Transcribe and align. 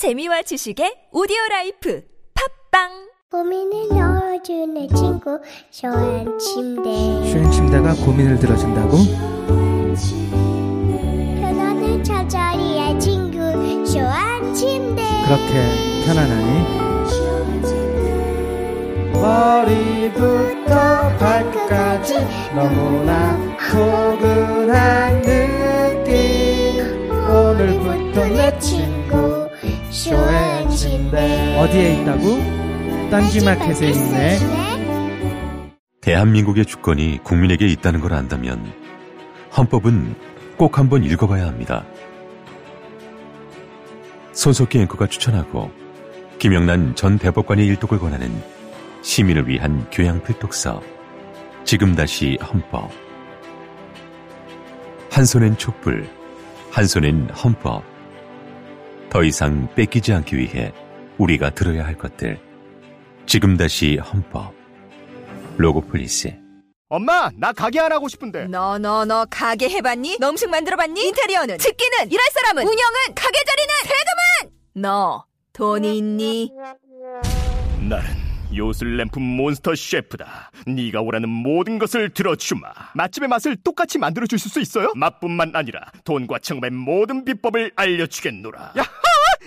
재미와 0.00 0.40
지식의 0.40 1.12
오디오 1.12 1.36
life. 1.50 2.02
팟빵! 2.32 2.88
고민을 3.30 3.88
들어주는 3.90 4.88
친구 4.96 5.38
쇼한 5.70 6.38
침대. 6.38 6.88
슈행 7.30 7.50
침대가 7.50 7.92
고민을 7.92 8.38
들어준다고? 8.38 8.96
편안한 11.42 12.02
잠자리의 12.02 12.98
친구 12.98 13.36
쇼한 13.84 14.54
침대. 14.54 15.02
그렇게 15.26 15.52
편안하니? 16.06 16.80
머리부터 19.12 20.70
발끝까지 21.18 22.14
너무나 22.54 23.36
포근한 23.70 25.20
느낌. 25.20 26.08
오늘부터 27.28 28.24
내 28.28 28.58
친구 28.58 28.89
어디에 31.58 32.02
있다고? 32.02 33.10
딴지마켓에 33.10 33.88
있네. 33.88 34.38
대한민국의 36.00 36.64
주권이 36.64 37.18
국민에게 37.24 37.66
있다는 37.66 38.00
걸 38.00 38.14
안다면 38.14 38.72
헌법은 39.56 40.14
꼭 40.56 40.78
한번 40.78 41.02
읽어봐야 41.02 41.44
합니다. 41.44 41.84
손석희 44.32 44.78
앵커가 44.82 45.08
추천하고 45.08 45.72
김영란 46.38 46.94
전 46.94 47.18
대법관의 47.18 47.66
일독을 47.66 47.98
권하는 47.98 48.30
시민을 49.02 49.48
위한 49.48 49.88
교양 49.90 50.22
필독서. 50.22 50.80
지금 51.64 51.96
다시 51.96 52.38
헌법. 52.40 52.90
한 55.10 55.24
손엔 55.24 55.58
촛불 55.58 56.08
한 56.70 56.86
손엔 56.86 57.30
헌법 57.30 57.89
더 59.10 59.22
이상 59.24 59.68
뺏기지 59.74 60.12
않기 60.12 60.36
위해 60.36 60.72
우리가 61.18 61.50
들어야 61.50 61.84
할 61.84 61.96
것들 61.98 62.40
지금 63.26 63.56
다시 63.56 63.96
헌법 63.96 64.54
로고폴리스 65.58 66.34
엄마, 66.92 67.30
나 67.36 67.52
가게 67.52 67.78
안 67.78 67.92
하고 67.92 68.08
싶은데. 68.08 68.46
너 68.48 68.76
너 68.78 69.04
너 69.04 69.24
가게 69.30 69.68
해봤니? 69.68 70.16
너 70.18 70.30
음식 70.30 70.50
만들어봤니? 70.50 71.06
인테리어는 71.06 71.58
집기는 71.58 72.10
일할 72.10 72.26
사람은 72.32 72.62
운영은 72.64 72.94
가게 73.14 73.38
자리는 73.46 73.74
세금은 73.84 74.56
너 74.74 75.24
돈이 75.52 75.98
있니? 75.98 76.50
나는 77.88 78.04
요술램프 78.54 79.18
몬스터 79.18 79.74
셰프다. 79.74 80.50
네가 80.66 81.02
원하는 81.02 81.28
모든 81.28 81.78
것을 81.78 82.10
들어주마. 82.10 82.68
맛집의 82.94 83.28
맛을 83.28 83.56
똑같이 83.56 83.98
만들어 83.98 84.26
주실 84.26 84.50
수 84.50 84.60
있어요? 84.60 84.92
맛뿐만 84.94 85.52
아니라 85.54 85.80
돈과 86.04 86.38
창업의 86.40 86.70
모든 86.70 87.24
비법을 87.24 87.72
알려주겠노라. 87.76 88.72
야하! 88.76 88.88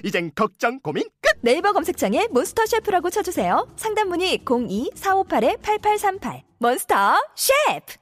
이젠 0.04 0.32
걱정 0.36 0.80
고민 0.80 1.04
끝. 1.22 1.32
네이버 1.42 1.72
검색창에 1.74 2.28
몬스터 2.32 2.66
셰프라고 2.66 3.10
쳐주세요. 3.10 3.68
상담 3.76 4.10
문의 4.10 4.38
02-458-8838 4.40 6.42
몬스터 6.60 7.16
셰프 7.36 7.96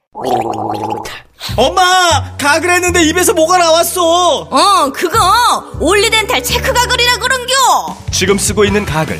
엄마! 1.57 1.81
가글 2.37 2.69
했는데 2.69 3.03
입에서 3.05 3.33
뭐가 3.33 3.57
나왔어! 3.57 4.41
어, 4.41 4.91
그거 4.93 5.17
올리덴탈 5.79 6.43
체크 6.43 6.71
가글이라 6.73 7.17
그런겨. 7.17 7.53
지금 8.11 8.37
쓰고 8.37 8.65
있는 8.65 8.85
가글. 8.85 9.19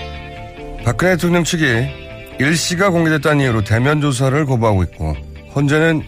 박근혜 0.83 1.15
대통령 1.15 1.43
측이 1.43 1.65
일시가 2.39 2.89
공개됐다는 2.89 3.41
이유로 3.41 3.63
대면 3.63 4.01
조사를 4.01 4.45
거부하고 4.45 4.83
있고 4.83 5.15
현재는 5.53 6.01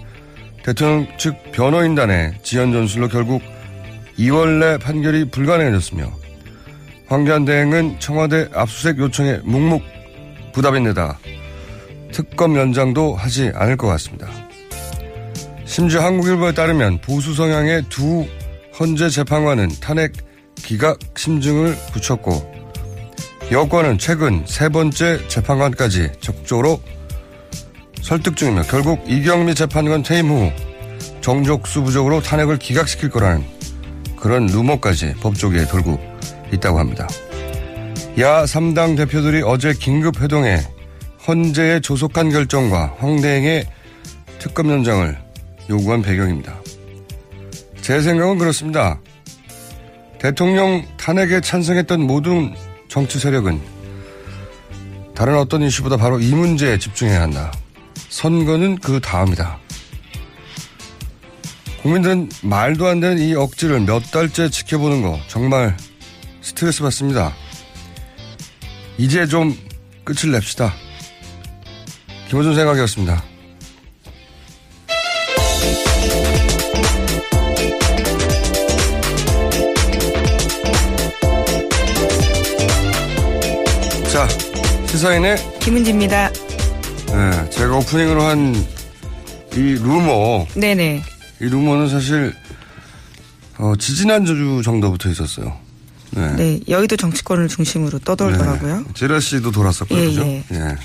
대통령 0.63 1.07
측 1.17 1.35
변호인단의 1.51 2.39
지연 2.41 2.71
전술로 2.71 3.07
결국 3.07 3.41
2월 4.17 4.59
내 4.59 4.77
판결이 4.77 5.29
불가능해졌으며 5.29 6.11
황교안 7.07 7.45
대행은 7.45 7.99
청와대 7.99 8.49
압수수색 8.53 8.97
요청에 8.97 9.39
묵묵 9.43 9.83
부답인데다 10.53 11.19
특검 12.11 12.55
연장도 12.55 13.15
하지 13.15 13.51
않을 13.53 13.77
것 13.77 13.87
같습니다. 13.87 14.27
심지어 15.65 16.01
한국일보에 16.01 16.53
따르면 16.53 17.01
보수 17.01 17.33
성향의 17.33 17.83
두 17.89 18.25
헌재 18.79 19.09
재판관은 19.09 19.69
탄핵 19.81 20.13
기각 20.55 20.97
심증을 21.15 21.75
붙였고 21.91 22.52
여권은 23.51 23.97
최근 23.97 24.43
세 24.47 24.69
번째 24.69 25.27
재판관까지 25.27 26.13
적극적으로 26.19 26.81
설득 28.01 28.35
중이며 28.35 28.63
결국 28.63 29.03
이경미 29.07 29.53
재판관 29.53 30.01
퇴임 30.01 30.29
후 30.29 30.51
정족수 31.21 31.83
부족으로 31.83 32.21
탄핵을 32.21 32.57
기각시킬 32.57 33.09
거라는 33.09 33.43
그런 34.17 34.47
루머까지 34.47 35.13
법조계에 35.21 35.67
돌고 35.67 35.99
있다고 36.51 36.79
합니다. 36.79 37.07
야 38.19 38.43
3당 38.43 38.97
대표들이 38.97 39.41
어제 39.43 39.73
긴급 39.73 40.21
회동해 40.21 40.59
헌재의 41.27 41.81
조속한 41.81 42.29
결정과 42.29 42.95
황대행의 42.99 43.65
특검 44.39 44.69
연장을 44.69 45.17
요구한 45.69 46.01
배경입니다. 46.01 46.55
제 47.81 48.01
생각은 48.01 48.37
그렇습니다. 48.37 48.99
대통령 50.19 50.83
탄핵에 50.97 51.41
찬성했던 51.41 52.01
모든 52.01 52.53
정치 52.93 53.17
세력은 53.17 53.59
다른 55.15 55.35
어떤 55.39 55.63
이슈보다 55.63 55.97
바로 55.97 56.19
이 56.19 56.31
문제에 56.35 56.77
집중해야 56.77 57.23
한다. 57.23 57.51
선거는 58.09 58.77
그 58.77 58.99
다음이다. 58.99 59.57
국민들은 61.81 62.29
말도 62.43 62.85
안 62.85 62.99
되는 62.99 63.17
이 63.17 63.33
억지를 63.33 63.79
몇 63.79 64.11
달째 64.11 64.47
지켜보는 64.47 65.01
거 65.01 65.19
정말 65.27 65.75
스트레스 66.41 66.83
받습니다. 66.83 67.33
이제 68.99 69.25
좀 69.25 69.57
끝을 70.03 70.31
냅시다. 70.31 70.71
김호준 72.29 72.53
생각이었습니다. 72.53 73.23
시사인의 84.97 85.37
김은지입니다. 85.59 86.29
네, 87.07 87.49
제가 87.49 87.77
오프닝으로 87.77 88.21
한 88.21 88.53
이 89.55 89.73
루머, 89.75 90.47
네네. 90.55 91.01
이 91.41 91.43
루머는 91.45 91.87
사실 91.89 92.33
어, 93.57 93.73
지지난주 93.77 94.61
정도부터 94.63 95.09
있었어요. 95.09 95.57
네. 96.11 96.35
네, 96.35 96.59
여의도 96.69 96.95
정치권을 96.95 97.47
중심으로 97.47 97.99
떠돌더라고요. 97.99 98.77
네. 98.79 98.83
제라 98.93 99.19
씨도 99.19 99.49
돌았었고요. 99.51 99.99
예, 99.99 100.05
그죠? 100.05 100.21
예. 100.25 100.43
예. 100.51 100.75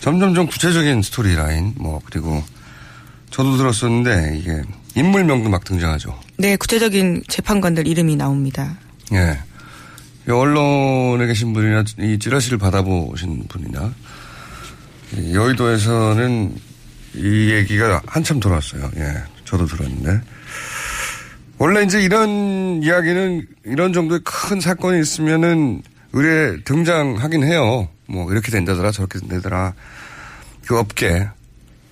점점 0.00 0.34
좀 0.34 0.46
구체적인 0.48 1.02
스토리 1.02 1.34
라인, 1.36 1.74
뭐, 1.76 2.00
그리고 2.04 2.42
저도 3.30 3.56
들었었는데, 3.56 4.38
이게 4.40 4.62
인물명도 4.96 5.48
막 5.50 5.64
등장하죠. 5.64 6.18
네, 6.36 6.56
구체적인 6.56 7.24
재판관들 7.28 7.86
이름이 7.88 8.14
나옵니다. 8.16 8.76
예. 9.12 9.38
이 10.26 10.30
언론에 10.30 11.26
계신 11.26 11.52
분이나 11.52 11.84
이 11.98 12.18
찌라시를 12.18 12.58
받아보신 12.58 13.44
분이나 13.48 13.92
이 15.16 15.34
여의도에서는 15.34 16.54
이 17.16 17.50
얘기가 17.50 18.02
한참 18.06 18.40
돌았어요. 18.40 18.90
예. 18.96 19.14
저도 19.44 19.66
들었는데. 19.66 20.20
원래 21.58 21.82
이제 21.84 22.02
이런 22.02 22.82
이야기는 22.82 23.46
이런 23.64 23.92
정도의 23.92 24.20
큰 24.24 24.60
사건이 24.60 25.00
있으면은 25.00 25.82
의뢰 26.12 26.62
등장하긴 26.64 27.44
해요. 27.44 27.88
뭐 28.06 28.30
이렇게 28.32 28.50
된다더라 28.50 28.90
저렇게 28.90 29.20
된다더라. 29.20 29.74
그 30.66 30.78
업계 30.78 31.28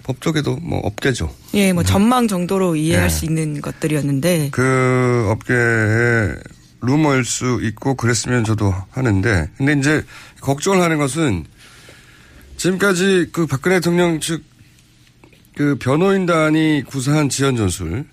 법조계도 0.05 0.57
뭐 0.63 0.81
업계죠. 0.81 1.33
예, 1.55 1.73
뭐 1.73 1.85
전망 1.85 2.27
정도로 2.27 2.75
이해할 2.75 3.09
네. 3.09 3.15
수 3.15 3.25
있는 3.25 3.61
것들이었는데 3.61 4.49
그 4.51 5.29
업계의 5.31 6.37
루머일 6.83 7.25
수 7.25 7.61
있고 7.63 7.95
그랬으면 7.95 8.45
저도 8.45 8.75
하는데 8.91 9.51
근데 9.57 9.73
이제 9.75 10.05
걱정을 10.41 10.83
하는 10.83 10.99
것은 10.99 11.45
지금까지 12.57 13.31
그 13.33 13.47
박근혜 13.47 13.77
대통령 13.77 14.21
측 14.21 14.53
그 15.55 15.77
변호인단이 15.77 16.85
구사한 16.87 17.29
지연 17.29 17.57
전술 17.57 18.07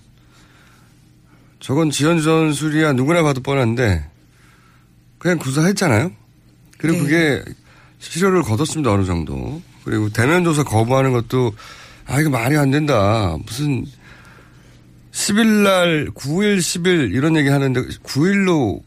저건 1.58 1.90
지연 1.90 2.20
전술이야 2.20 2.92
누구나 2.92 3.22
봐도 3.22 3.42
뻔한데 3.42 4.06
그냥 5.18 5.38
구사했잖아요. 5.38 6.12
그리고 6.78 6.98
네. 6.98 7.02
그게 7.02 7.44
실효를 7.98 8.42
거뒀습니다 8.42 8.90
어느 8.90 9.04
정도. 9.04 9.60
그리고 9.84 10.08
대면 10.08 10.44
조사 10.44 10.62
거부하는 10.62 11.12
것도 11.12 11.52
아 12.06 12.20
이거 12.20 12.30
말이 12.30 12.56
안 12.56 12.70
된다. 12.70 13.36
무슨 13.44 13.84
10일 15.12 15.62
날 15.62 16.06
9일 16.14 16.58
10일 16.58 17.12
이런 17.14 17.36
얘기 17.36 17.48
하는데 17.48 17.80
9일로 17.80 18.82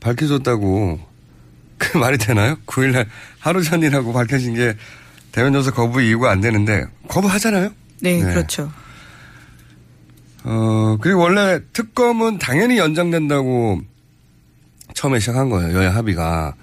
밝혀졌다고 0.00 1.00
그 1.78 1.98
말이 1.98 2.18
되나요? 2.18 2.56
9일 2.66 2.92
날 2.92 3.06
하루 3.38 3.62
전이라고 3.62 4.12
밝혀진 4.12 4.54
게 4.54 4.74
대면 5.32 5.52
조사 5.52 5.70
거부 5.70 6.02
이유가 6.02 6.30
안 6.30 6.40
되는데 6.40 6.84
거부하잖아요. 7.08 7.70
네, 8.00 8.22
네. 8.22 8.22
그렇죠. 8.22 8.70
어, 10.44 10.98
그리고 11.00 11.20
원래 11.20 11.60
특검은 11.72 12.38
당연히 12.38 12.78
연장된다고 12.78 13.80
처음에 14.94 15.20
시작한 15.20 15.48
거예요. 15.48 15.76
여야 15.76 15.94
합의가. 15.94 16.54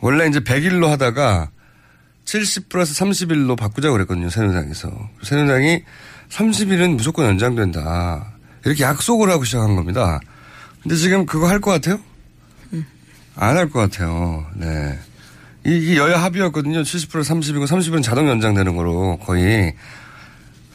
원래 0.00 0.28
이제 0.28 0.40
100일로 0.40 0.86
하다가 0.86 1.50
70 2.26 2.68
플러스 2.68 2.94
30일로 3.02 3.56
바꾸자고 3.56 3.94
그랬거든요. 3.94 4.28
새누리당에서. 4.30 5.10
새누리당이 5.22 5.82
30일은 6.28 6.96
무조건 6.96 7.26
연장된다. 7.26 8.35
이렇게 8.66 8.84
약속을 8.84 9.30
하고 9.30 9.44
시작한 9.44 9.76
겁니다. 9.76 10.20
근데 10.82 10.96
지금 10.96 11.24
그거 11.26 11.48
할 11.48 11.60
것 11.60 11.70
같아요? 11.72 11.98
안 13.36 13.56
할 13.56 13.68
것 13.70 13.80
같아요. 13.80 14.46
네. 14.54 14.98
이게 15.64 15.96
여야 15.96 16.22
합의였거든요. 16.22 16.82
70 16.84 17.10
플러스 17.12 17.32
30이고 17.34 17.66
30일은 17.66 18.02
자동 18.02 18.28
연장되는 18.28 18.76
거로 18.76 19.18
거의. 19.18 19.74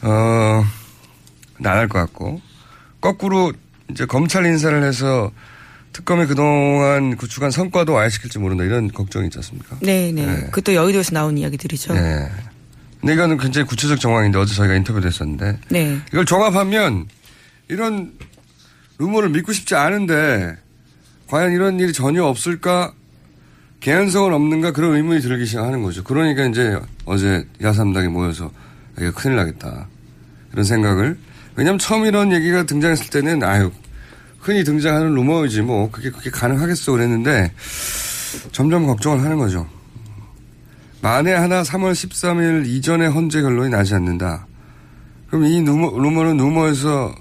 어, 0.02 0.64
안 1.64 1.76
할 1.76 1.88
것 1.88 1.98
같고. 1.98 2.40
거꾸로 3.00 3.52
이제 3.90 4.06
검찰 4.06 4.46
인사를 4.46 4.82
해서 4.84 5.30
특검이 5.92 6.26
그동안 6.26 7.16
구축한 7.16 7.50
성과도 7.50 7.92
와해시킬지 7.94 8.38
모른다 8.38 8.64
이런 8.64 8.90
걱정이 8.92 9.26
있지 9.26 9.38
않습니까? 9.38 9.76
네, 9.80 10.12
네. 10.12 10.24
네. 10.24 10.36
그것도 10.46 10.74
여의도에서 10.74 11.12
나온 11.12 11.36
이야기들이죠. 11.36 11.94
네. 11.94 12.30
근데 13.00 13.14
이거는 13.14 13.36
굉장히 13.38 13.66
구체적 13.66 13.98
정황인데 14.00 14.38
어제 14.38 14.54
저희가 14.54 14.74
인터뷰도 14.76 15.06
했었는데 15.08 15.58
네. 15.68 15.98
이걸 16.12 16.24
종합하면 16.24 17.08
이런 17.68 18.12
루머를 18.98 19.30
믿고 19.30 19.52
싶지 19.52 19.74
않은데 19.74 20.56
과연 21.26 21.52
이런 21.52 21.80
일이 21.80 21.92
전혀 21.92 22.24
없을까 22.24 22.92
개연성은 23.80 24.32
없는가 24.32 24.72
그런 24.72 24.94
의문이 24.94 25.20
들기 25.20 25.44
시작하는 25.44 25.82
거죠. 25.82 26.04
그러니까 26.04 26.44
이제 26.44 26.78
어제 27.04 27.46
야삼당이 27.60 28.08
모여서 28.08 28.50
이거 28.98 29.10
큰일 29.12 29.36
나겠다 29.36 29.88
이런 30.52 30.64
생각을 30.64 31.18
왜냐하면 31.56 31.78
처음 31.78 32.04
이런 32.04 32.32
얘기가 32.32 32.64
등장했을 32.64 33.10
때는 33.10 33.42
아유 33.42 33.72
흔히 34.38 34.64
등장하는 34.64 35.14
루머이지 35.14 35.62
뭐 35.62 35.90
그게 35.90 36.10
그게 36.10 36.30
가능하겠어 36.30 36.92
그랬는데 36.92 37.52
점점 38.52 38.86
걱정을 38.86 39.22
하는 39.22 39.38
거죠. 39.38 39.68
만에 41.00 41.32
하나 41.32 41.62
3월 41.62 41.92
13일 41.92 42.66
이전에 42.66 43.06
헌재 43.06 43.42
결론이 43.42 43.70
나지 43.70 43.94
않는다. 43.94 44.46
그럼 45.28 45.44
이 45.44 45.60
루머, 45.60 45.98
루머는 45.98 46.36
루머에서 46.36 47.14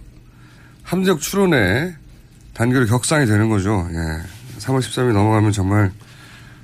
함정 0.84 1.18
추론에 1.20 1.96
단계로 2.54 2.86
격상이 2.86 3.26
되는 3.26 3.50
거죠. 3.50 3.88
예. 3.92 4.60
3월 4.60 4.80
13일 4.80 5.14
넘어가면 5.14 5.52
정말 5.52 5.92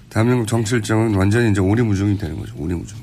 대한민국 0.10 0.48
정치 0.48 0.76
일정은 0.76 1.16
완전히 1.16 1.52
이제 1.52 1.60
오리무중이 1.62 2.18
되는 2.18 2.38
거죠. 2.40 2.54
오리무중. 2.58 2.98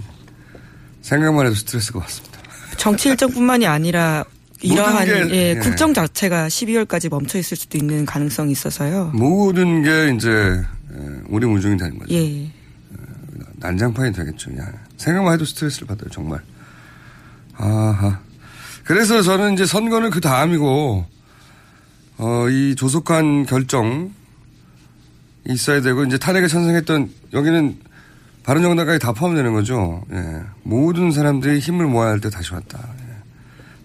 생각만 1.02 1.46
해도 1.46 1.54
스트레스가 1.54 1.98
왔습니다. 2.00 2.38
정치 2.76 3.08
일정뿐만이 3.10 3.66
아니라 3.66 4.24
이러한 4.62 5.04
게, 5.04 5.12
예, 5.30 5.50
예. 5.50 5.54
국정 5.56 5.92
자체가 5.92 6.48
12월까지 6.48 7.10
멈춰 7.10 7.38
있을 7.38 7.56
수도 7.56 7.76
있는 7.76 8.06
가능성이 8.06 8.52
있어서요. 8.52 9.10
모든 9.14 9.82
게 9.82 10.14
이제 10.14 10.28
예, 10.30 11.22
오리무중이 11.28 11.76
되는 11.76 11.98
거죠. 11.98 12.14
예. 12.14 12.50
난장판이 13.56 14.12
되겠죠. 14.12 14.50
야, 14.58 14.70
생각만 14.96 15.34
해도 15.34 15.44
스트레스를 15.44 15.86
받아요, 15.86 16.08
정말. 16.10 16.40
아하. 17.56 18.20
그래서 18.84 19.22
저는 19.22 19.54
이제 19.54 19.64
선거는 19.66 20.10
그 20.10 20.20
다음이고, 20.20 21.06
어, 22.18 22.48
이 22.50 22.74
조속한 22.76 23.46
결정 23.46 24.12
있어야 25.48 25.80
되고, 25.80 26.04
이제 26.04 26.18
탄핵에 26.18 26.46
찬성했던, 26.46 27.10
여기는 27.32 27.78
바른정당까지 28.44 28.98
다 28.98 29.12
포함되는 29.12 29.52
거죠. 29.54 30.04
예. 30.12 30.42
모든 30.62 31.10
사람들이 31.10 31.60
힘을 31.60 31.86
모아야 31.86 32.10
할 32.10 32.20
때 32.20 32.28
다시 32.28 32.52
왔다. 32.52 32.78
예. 33.00 33.04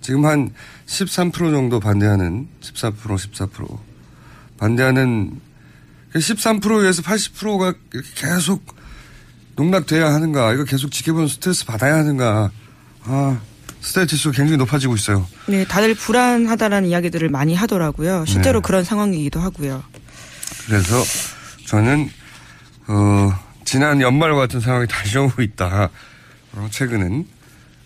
지금 0.02 0.26
한 0.26 0.52
13% 0.86 1.32
정도 1.34 1.80
반대하는, 1.80 2.48
14%, 2.62 2.94
14% 2.94 3.78
반대하는, 4.58 5.40
13%에서 6.14 7.02
80%가 7.04 7.74
이렇게 7.94 8.10
계속 8.16 8.66
농락돼야 9.56 10.14
하는가, 10.14 10.54
이거 10.54 10.66
계속 10.66 10.92
지켜보는 10.92 11.30
스트레스 11.30 11.66
받아야 11.66 11.96
하는가, 11.96 12.52
아, 13.04 13.40
스트레스 13.82 14.16
지수가 14.18 14.36
굉장히 14.36 14.58
높아지고 14.58 14.96
있어요. 14.96 15.26
네, 15.48 15.66
다들 15.66 15.96
불안하다라는 15.96 16.90
이야기들을 16.90 17.30
많이 17.30 17.56
하더라고요. 17.56 18.26
실제로 18.28 18.60
네. 18.60 18.68
그런 18.68 18.84
상황이기도 18.84 19.40
하고요. 19.40 19.84
그래서 20.68 21.02
저는, 21.66 22.10
어, 22.88 23.32
지난 23.66 24.02
연말과 24.02 24.38
같은 24.42 24.60
상황이 24.60 24.88
다시 24.88 25.18
오고 25.18 25.42
있다. 25.42 25.90
어, 26.54 26.68
최근은. 26.72 27.26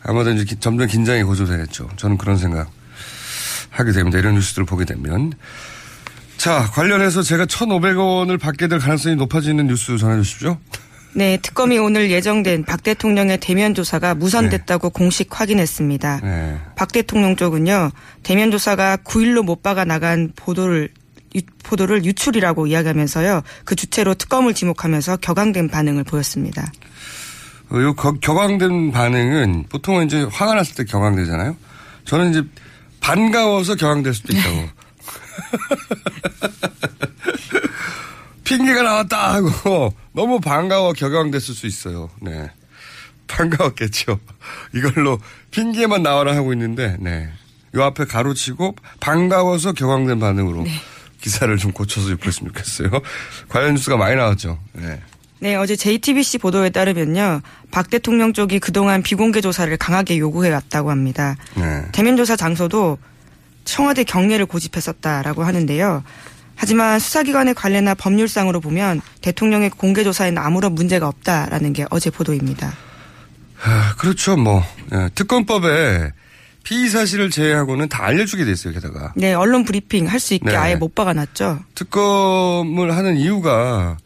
아마도 0.06 0.32
이제 0.32 0.44
기- 0.44 0.60
점점 0.60 0.88
긴장이 0.88 1.24
고조되겠죠. 1.24 1.90
저는 1.96 2.18
그런 2.18 2.38
생각 2.38 2.70
하게 3.70 3.92
됩니다. 3.92 4.18
이런 4.18 4.36
뉴스들을 4.36 4.66
보게 4.66 4.84
되면. 4.86 5.34
자, 6.38 6.70
관련해서 6.74 7.22
제가 7.22 7.46
1,500원을 7.46 8.40
받게 8.40 8.68
될 8.68 8.80
가능성이 8.80 9.16
높아지는 9.16 9.68
뉴스 9.68 9.98
전해주십시오. 9.98 10.58
네, 11.16 11.38
특검이 11.38 11.78
오늘 11.78 12.10
예정된 12.10 12.66
박 12.66 12.82
대통령의 12.82 13.38
대면 13.40 13.76
조사가 13.76 14.16
무산됐다고 14.16 14.90
공식 14.90 15.40
확인했습니다. 15.40 16.20
네. 16.24 16.58
박 16.76 16.92
대통령 16.92 17.36
쪽은요, 17.36 17.92
대면 18.24 18.50
조사가 18.50 18.98
9일로 18.98 19.44
못 19.44 19.62
박아 19.62 19.86
나간 19.86 20.32
보도를 20.36 20.90
유, 21.36 21.42
보도를 21.64 22.04
유출이라고 22.06 22.66
이야기하면서요, 22.68 23.44
그 23.64 23.76
주체로 23.76 24.16
특검을 24.16 24.56
지목하면서 24.56 25.18
격앙된 25.18 25.70
반응을 25.70 26.04
보였습니다. 26.04 26.72
어, 27.70 27.78
요 27.78 27.94
겨- 27.96 28.14
격앙된 28.14 28.92
반응은 28.92 29.66
보통은 29.70 30.08
이제 30.08 30.24
화가 30.32 30.56
났을 30.56 30.74
때 30.76 30.84
격앙되잖아요. 30.84 31.56
저는 32.06 32.32
이제 32.32 32.44
반가워서 33.02 33.76
격앙될 33.76 34.14
수도 34.16 34.34
있다고. 34.34 34.70
핑계가 38.44 38.84
나왔다 38.84 39.34
하고 39.34 39.94
너무 40.14 40.40
반가워 40.40 40.94
격앙됐을 40.94 41.56
수 41.56 41.66
있어요. 41.68 42.10
네. 42.22 42.50
반가웠겠죠. 43.28 44.20
이걸로 44.76 45.20
핑계만 45.52 46.04
나와라 46.04 46.36
하고 46.36 46.54
있는데, 46.54 46.98
네. 47.00 47.30
요 47.76 47.84
앞에 47.84 48.06
가로치고 48.06 48.76
반가워서 49.00 49.74
격앙된 49.74 50.20
반응으로 50.20 50.66
기사를 51.22 51.56
좀 51.58 51.72
고쳐서 51.72 52.12
읽었으면 52.12 52.54
좋겠어요. 52.54 52.90
관련 53.50 53.74
뉴스가 53.74 53.98
많이 53.98 54.16
나왔죠. 54.16 54.60
네. 54.74 55.02
네, 55.40 55.56
어제 55.56 55.76
JTBC 55.76 56.38
보도에 56.38 56.70
따르면요, 56.70 57.42
박 57.72 57.90
대통령 57.90 58.32
쪽이 58.32 58.60
그동안 58.60 59.02
비공개 59.02 59.42
조사를 59.42 59.76
강하게 59.78 60.18
요구해 60.18 60.50
왔다고 60.50 60.92
합니다. 60.92 61.36
네. 61.56 61.84
대면 61.92 62.16
조사 62.16 62.36
장소도 62.36 62.98
청와대 63.66 64.04
경례를 64.04 64.46
고집했었다라고 64.46 65.44
하는데요. 65.44 66.04
하지만 66.56 67.00
수사기관의 67.00 67.56
관례나 67.56 67.94
법률상으로 67.96 68.62
보면 68.62 69.02
대통령의 69.22 69.70
공개 69.72 70.04
조사에는 70.04 70.42
아무런 70.42 70.74
문제가 70.76 71.08
없다라는 71.08 71.74
게 71.74 71.86
어제 71.90 72.10
보도입니다. 72.10 72.74
아, 73.64 73.96
그렇죠, 73.98 74.36
뭐. 74.38 74.64
예, 74.94 75.10
특검법에 75.16 76.12
피의 76.64 76.90
사실을 76.90 77.30
제외하고는 77.30 77.90
다 77.90 78.06
알려주게 78.06 78.46
돼 78.46 78.52
있어요, 78.52 78.74
게다가. 78.74 79.14
네, 79.16 79.34
언론 79.34 79.66
브리핑 79.66 80.08
할 80.10 80.20
수 80.20 80.34
있게 80.34 80.50
네. 80.52 80.56
아예 80.56 80.76
못 80.76 80.96
박아놨죠. 80.96 81.60
특검을 81.76 82.96
하는 82.96 83.18
이유가 83.18 83.98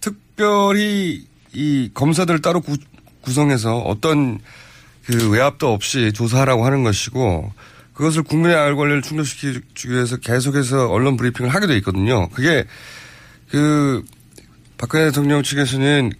특별히 0.00 1.26
이 1.52 1.90
검사들을 1.92 2.40
따로 2.42 2.60
구, 2.60 2.76
구성해서 3.20 3.78
어떤 3.78 4.38
그 5.04 5.28
외압도 5.30 5.72
없이 5.72 6.12
조사하라고 6.14 6.64
하는 6.64 6.82
것이고 6.84 7.52
그것을 8.00 8.22
국민의 8.22 8.56
알 8.56 8.76
권리를 8.76 9.02
충족시키기 9.02 9.90
위해서 9.90 10.16
계속해서 10.16 10.88
언론 10.88 11.18
브리핑을 11.18 11.50
하게 11.54 11.66
돼 11.66 11.76
있거든요. 11.78 12.30
그게 12.30 12.64
그 13.50 14.02
박근혜 14.78 15.04
대통령 15.04 15.42
측에서는 15.42 16.10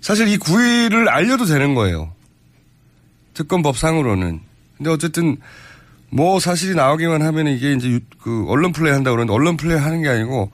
사실 0.00 0.28
이 0.28 0.38
9일을 0.38 1.08
알려도 1.08 1.44
되는 1.46 1.74
거예요. 1.74 2.12
특검법상으로는. 3.34 4.40
근데 4.76 4.90
어쨌든 4.90 5.38
뭐 6.08 6.38
사실이 6.38 6.76
나오기만 6.76 7.20
하면 7.22 7.48
이게 7.48 7.72
이제 7.72 7.88
유- 7.88 8.00
그 8.22 8.44
언론 8.46 8.70
플레이 8.72 8.92
한다고 8.92 9.16
그러는데 9.16 9.32
언론 9.34 9.56
플레이 9.56 9.78
하는 9.78 10.02
게 10.02 10.08
아니고 10.08 10.52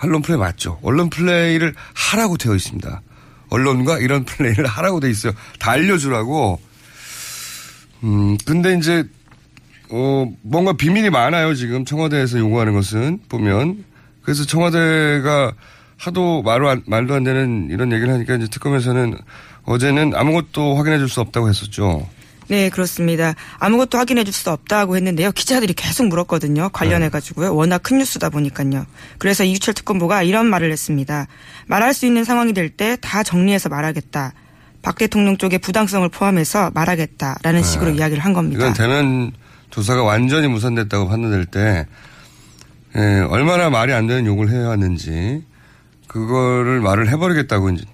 언론 0.00 0.22
플레이 0.22 0.38
맞죠. 0.38 0.78
언론 0.82 1.10
플레이를 1.10 1.74
하라고 1.92 2.38
되어 2.38 2.54
있습니다. 2.54 3.02
언론과 3.50 3.98
이런 3.98 4.24
플레이를 4.24 4.64
하라고 4.64 5.00
돼 5.00 5.10
있어요. 5.10 5.34
다 5.58 5.72
알려주라고. 5.72 6.60
음, 8.04 8.38
근데 8.46 8.74
이제, 8.78 9.04
어, 9.90 10.26
뭔가 10.42 10.72
비밀이 10.72 11.10
많아요. 11.10 11.54
지금 11.54 11.84
청와대에서 11.84 12.38
요구하는 12.38 12.72
것은 12.74 13.20
보면. 13.28 13.84
그래서 14.22 14.44
청와대가 14.44 15.52
하도 15.96 16.42
말도 16.42 16.68
안, 16.68 16.82
말도 16.86 17.14
안 17.14 17.24
되는 17.24 17.68
이런 17.70 17.92
얘기를 17.92 18.12
하니까 18.12 18.34
이제 18.34 18.48
특검에서는 18.48 19.16
어제는 19.64 20.12
아무것도 20.14 20.76
확인해 20.76 20.98
줄 20.98 21.08
수 21.08 21.20
없다고 21.20 21.48
했었죠. 21.48 22.08
네, 22.48 22.68
그렇습니다. 22.70 23.34
아무것도 23.58 23.98
확인해 23.98 24.22
줄 24.24 24.32
수 24.32 24.50
없다고 24.50 24.96
했는데요. 24.96 25.32
기자들이 25.32 25.72
계속 25.74 26.06
물었거든요. 26.08 26.68
관련해 26.72 27.08
가지고요. 27.08 27.54
워낙 27.54 27.82
큰 27.82 27.98
뉴스다 27.98 28.28
보니까요. 28.30 28.84
그래서 29.18 29.42
이유철 29.44 29.74
특검보가 29.74 30.22
이런 30.24 30.46
말을 30.46 30.70
했습니다. 30.72 31.26
말할 31.66 31.94
수 31.94 32.06
있는 32.06 32.24
상황이 32.24 32.52
될 32.52 32.70
때 32.76 32.96
다 33.00 33.22
정리해서 33.22 33.68
말하겠다. 33.68 34.32
박 34.82 34.96
대통령 34.98 35.36
쪽의 35.36 35.58
부당성을 35.60 36.08
포함해서 36.10 36.70
말하겠다라는 36.74 37.62
식으로 37.64 37.90
이야기를 37.92 38.24
한 38.24 38.32
겁니다. 38.32 38.60
이건 38.62 38.74
대면 38.74 39.32
조사가 39.76 40.02
완전히 40.02 40.48
무산됐다고 40.48 41.06
판단될 41.08 41.44
때 41.44 41.86
예, 42.96 43.26
얼마나 43.28 43.68
말이 43.68 43.92
안 43.92 44.06
되는 44.06 44.24
욕을 44.24 44.48
해야 44.48 44.70
하는지 44.70 45.44
그거를 46.06 46.80
말을 46.80 47.10
해버리겠다고 47.10 47.68
이제 47.70 47.84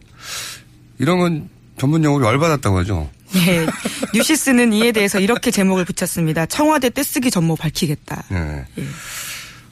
이런 1.00 1.18
건 1.18 1.48
전문 1.76 2.04
용어로 2.04 2.24
열받았다고 2.24 2.78
하죠. 2.78 3.10
네. 3.34 3.66
뉴시스는 4.14 4.72
이에 4.72 4.92
대해서 4.92 5.18
이렇게 5.18 5.50
제목을 5.50 5.84
붙였습니다. 5.84 6.46
청와대 6.46 6.88
떼쓰기 6.88 7.32
전모 7.32 7.56
밝히겠다. 7.56 8.22
네. 8.30 8.64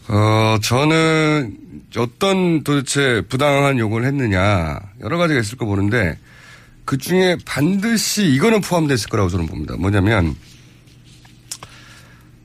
어, 0.08 0.58
저는 0.64 1.56
어떤 1.96 2.64
도대체 2.64 3.22
부당한 3.28 3.78
욕을 3.78 4.04
했느냐 4.04 4.80
여러 5.00 5.16
가지가 5.16 5.38
있을 5.38 5.56
거 5.56 5.66
보는데 5.66 6.18
그 6.84 6.98
중에 6.98 7.36
반드시 7.44 8.26
이거는 8.26 8.62
포함됐을 8.62 9.10
거라고 9.10 9.28
저는 9.28 9.46
봅니다. 9.46 9.76
뭐냐면 9.78 10.34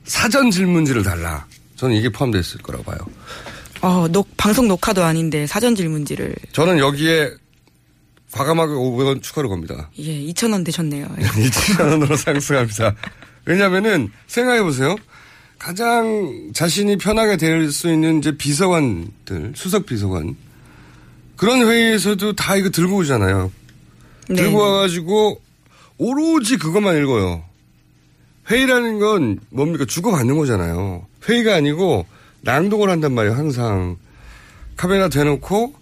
사전 0.06 0.50
질문지를 0.50 1.02
달라. 1.02 1.46
저는 1.76 1.94
이게 1.96 2.08
포함됐을 2.08 2.62
거라고 2.62 2.84
봐요. 2.84 2.98
어, 3.82 4.08
녹, 4.08 4.28
방송 4.36 4.66
녹화도 4.68 5.04
아닌데 5.04 5.46
사전 5.46 5.74
질문지를. 5.74 6.34
저는 6.52 6.78
여기에 6.78 7.30
과감하게 8.32 8.72
500원 8.72 9.22
추가로 9.22 9.48
겁니다. 9.48 9.90
예, 9.98 10.18
2,000원 10.32 10.64
되셨네요. 10.64 11.06
2,000원으로 11.18 12.16
상승합니다. 12.16 12.94
왜냐면은 13.44 14.10
생각해보세요. 14.26 14.96
가장 15.58 16.50
자신이 16.54 16.96
편하게 16.98 17.36
될 17.36 17.70
수 17.72 17.90
있는 17.92 18.18
이제 18.18 18.36
비서관들, 18.36 19.52
수석 19.54 19.86
비서관. 19.86 20.36
그런 21.36 21.60
회의에서도 21.66 22.34
다 22.34 22.56
이거 22.56 22.70
들고 22.70 22.96
오잖아요. 22.98 23.50
네. 24.28 24.36
들고 24.36 24.58
와가지고 24.58 25.40
오로지 25.98 26.56
그것만 26.56 26.96
읽어요. 27.02 27.44
회의라는 28.50 28.98
건 28.98 29.38
뭡니까? 29.50 29.84
주고받는 29.84 30.36
거잖아요. 30.36 31.06
회의가 31.28 31.54
아니고 31.56 32.06
낭독을 32.42 32.88
한단 32.88 33.12
말이에요, 33.12 33.36
항상. 33.36 33.96
카메라 34.76 35.08
대놓고, 35.08 35.74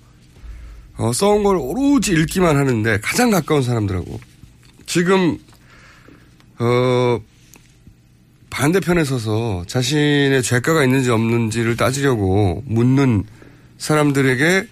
어, 0.97 1.13
써온 1.13 1.43
걸 1.43 1.57
오로지 1.57 2.13
읽기만 2.13 2.57
하는데 2.57 2.99
가장 3.01 3.31
가까운 3.31 3.63
사람들하고. 3.63 4.21
지금, 4.87 5.37
어, 6.59 7.19
반대편에 8.51 9.03
서서 9.05 9.65
자신의 9.67 10.43
죄가가 10.43 10.85
있는지 10.85 11.11
없는지를 11.11 11.77
따지려고 11.77 12.63
묻는 12.67 13.25
사람들에게 13.79 14.69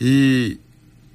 이 0.00 0.56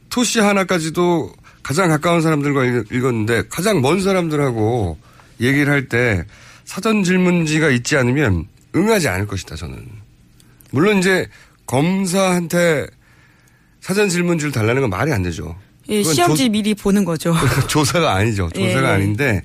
토시 0.09 0.39
하나까지도 0.41 1.31
가장 1.63 1.87
가까운 1.87 2.21
사람들과 2.21 2.65
읽- 2.65 2.91
읽었는데 2.91 3.43
가장 3.49 3.81
먼 3.81 4.01
사람들하고 4.01 4.97
얘기를 5.41 5.71
할 5.71 5.87
때 5.87 6.23
사전 6.65 7.03
질문지가 7.03 7.69
있지 7.69 7.95
않으면 7.97 8.45
응하지 8.75 9.07
않을 9.07 9.27
것이다, 9.27 9.55
저는. 9.55 9.85
물론 10.71 10.97
이제 10.99 11.27
검사한테 11.65 12.87
사전 13.81 14.09
질문지를 14.09 14.51
달라는 14.51 14.81
건 14.81 14.89
말이 14.89 15.11
안 15.13 15.23
되죠. 15.23 15.55
예, 15.89 16.03
시험지 16.03 16.45
조- 16.45 16.51
미리 16.51 16.73
보는 16.73 17.05
거죠. 17.05 17.33
조사가 17.69 18.13
아니죠. 18.15 18.49
조사가 18.53 18.89
예. 18.89 18.93
아닌데, 18.95 19.41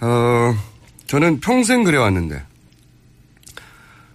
어, 0.00 0.56
저는 1.06 1.38
평생 1.40 1.84
그래왔는데, 1.84 2.42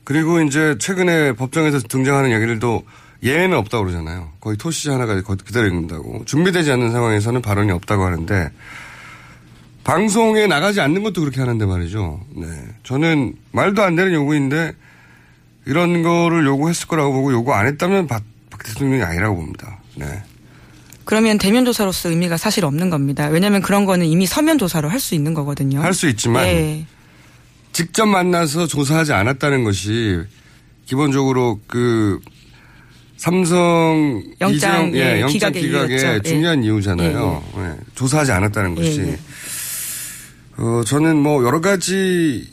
그리고 0.04 0.42
이제 0.42 0.76
최근에 0.80 1.34
법정에서 1.34 1.80
등장하는 1.80 2.32
얘기들도 2.32 2.84
예외는 3.24 3.58
없다고 3.58 3.86
그러잖아요. 3.86 4.34
거의 4.40 4.58
토시 4.58 4.90
하나가 4.90 5.20
거- 5.22 5.36
그대로 5.36 5.68
읽는다고. 5.68 6.24
준비되지 6.26 6.72
않는 6.74 6.92
상황에서는 6.92 7.42
발언이 7.42 7.72
없다고 7.72 8.04
하는데, 8.04 8.50
방송에 9.86 10.48
나가지 10.48 10.82
않는 10.82 11.04
것도 11.04 11.22
그렇게 11.22 11.40
하는데 11.40 11.64
말이죠. 11.64 12.20
네. 12.36 12.48
저는 12.84 13.36
말도 13.52 13.84
안 13.84 13.96
되는 13.96 14.12
요구인데, 14.14 14.74
이런 15.68 16.02
거를 16.02 16.46
요구했을 16.46 16.88
거라고 16.88 17.14
보고 17.14 17.32
요구 17.32 17.54
안 17.54 17.68
했다면 17.68 18.08
박, 18.08 18.24
박 18.50 18.64
대통령이 18.64 19.04
아니라고 19.04 19.36
봅니다. 19.36 19.80
네. 19.96 20.06
그러면 21.04 21.38
대면 21.38 21.66
조사로서 21.66 22.10
의미가 22.10 22.36
사실 22.38 22.66
없는 22.66 22.90
겁니다. 22.90 23.28
왜냐하면 23.28 23.62
그런 23.62 23.86
거는 23.86 24.08
이미 24.08 24.26
서면 24.26 24.58
조사로 24.58 24.90
할 24.90 25.00
수 25.00 25.14
있는 25.14 25.36
거거든요. 25.36 25.80
할 25.82 25.94
수 25.94 26.10
있지만, 26.10 26.48
예. 26.48 26.86
직접 27.72 28.08
만나서 28.08 28.66
조사하지 28.66 29.14
않았다는 29.14 29.64
것이 29.64 30.20
기본적으로 30.86 31.60
그 31.68 32.20
삼성 33.18 34.24
영장, 34.42 34.88
이재용, 34.88 34.96
예, 34.96 35.22
영장 35.22 35.52
기각의 35.52 35.62
기각의. 35.62 36.04
예. 36.04 36.20
중요한 36.22 36.64
이유잖아요. 36.64 37.44
예, 37.58 37.76
조사하지 37.94 38.32
않았다는 38.32 38.74
것이. 38.74 39.16
어, 40.58 40.82
저는 40.86 41.18
뭐 41.18 41.44
여러 41.44 41.62
가지 41.62 42.50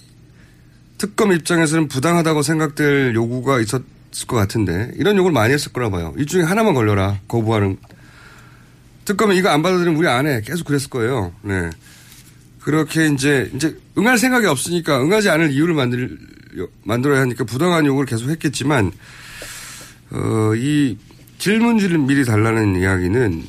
특검 0.99 1.33
입장에서는 1.33 1.89
부당하다고 1.89 2.43
생각될 2.43 3.15
요구가 3.15 3.61
있었을 3.61 4.27
것 4.27 4.37
같은데 4.37 4.91
이런 4.97 5.17
요구를 5.17 5.33
많이 5.33 5.53
했을 5.53 5.73
거라 5.73 5.91
봐요. 5.91 6.15
이 6.19 6.27
중에 6.27 6.43
하나만 6.43 6.75
걸려라 6.75 7.19
거부하는. 7.29 7.77
특검이 9.05 9.37
이거 9.37 9.49
안 9.49 9.63
받아들이면 9.63 9.99
우리 9.99 10.07
안 10.07 10.27
해. 10.27 10.41
계속 10.43 10.65
그랬을 10.65 10.89
거예요. 10.89 11.33
네. 11.43 11.71
그렇게 12.61 13.09
이제 13.09 13.51
이제 13.55 13.77
응할 13.99 14.19
생각이 14.19 14.47
없으니까 14.47 15.03
응하지 15.03 15.29
않을 15.31 15.51
이유를 15.51 15.75
만들 15.75 16.17
만들어야 16.85 17.21
하니까 17.23 17.45
부당한 17.45 17.85
요구를 17.87 18.07
계속 18.07 18.31
했겠지만 18.31 18.93
어, 20.11 20.53
이 20.55 20.97
질문지를 21.39 21.99
미리 21.99 22.25
달라는 22.25 22.77
이야기는 22.81 23.43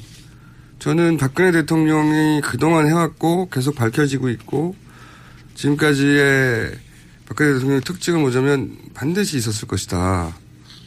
저는 0.83 1.15
박근혜 1.15 1.53
대통령이 1.53 2.41
그동안 2.41 2.87
해왔고 2.87 3.47
계속 3.49 3.73
밝혀지고 3.73 4.27
있고 4.31 4.75
지금까지의 5.55 6.73
박근혜 7.25 7.53
대통령의 7.53 7.81
특징을 7.83 8.21
보자면 8.21 8.75
반드시 8.93 9.37
있었을 9.37 9.65
것이다. 9.65 10.35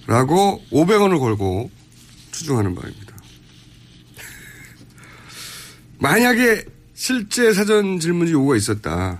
라고 0.06 0.62
500원을 0.70 1.18
걸고 1.18 1.70
추정하는 2.30 2.74
바입니다. 2.74 3.16
만약에 5.98 6.66
실제 6.92 7.54
사전 7.54 7.98
질문지 7.98 8.34
요구가 8.34 8.56
있었다. 8.56 9.18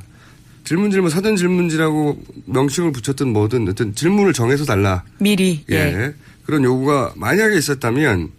질문지를 0.64 1.00
뭐 1.00 1.09
사전 1.09 1.37
질문지라고 1.37 2.23
명칭을 2.45 2.92
붙였든 2.92 3.33
뭐든 3.33 3.66
어떤 3.66 3.95
질문을 3.95 4.35
정해서 4.35 4.66
달라. 4.66 5.04
미리. 5.21 5.64
예. 5.71 5.75
예. 5.75 6.14
그런 6.45 6.62
요구가 6.64 7.14
만약에 7.16 7.56
있었다면 7.56 8.30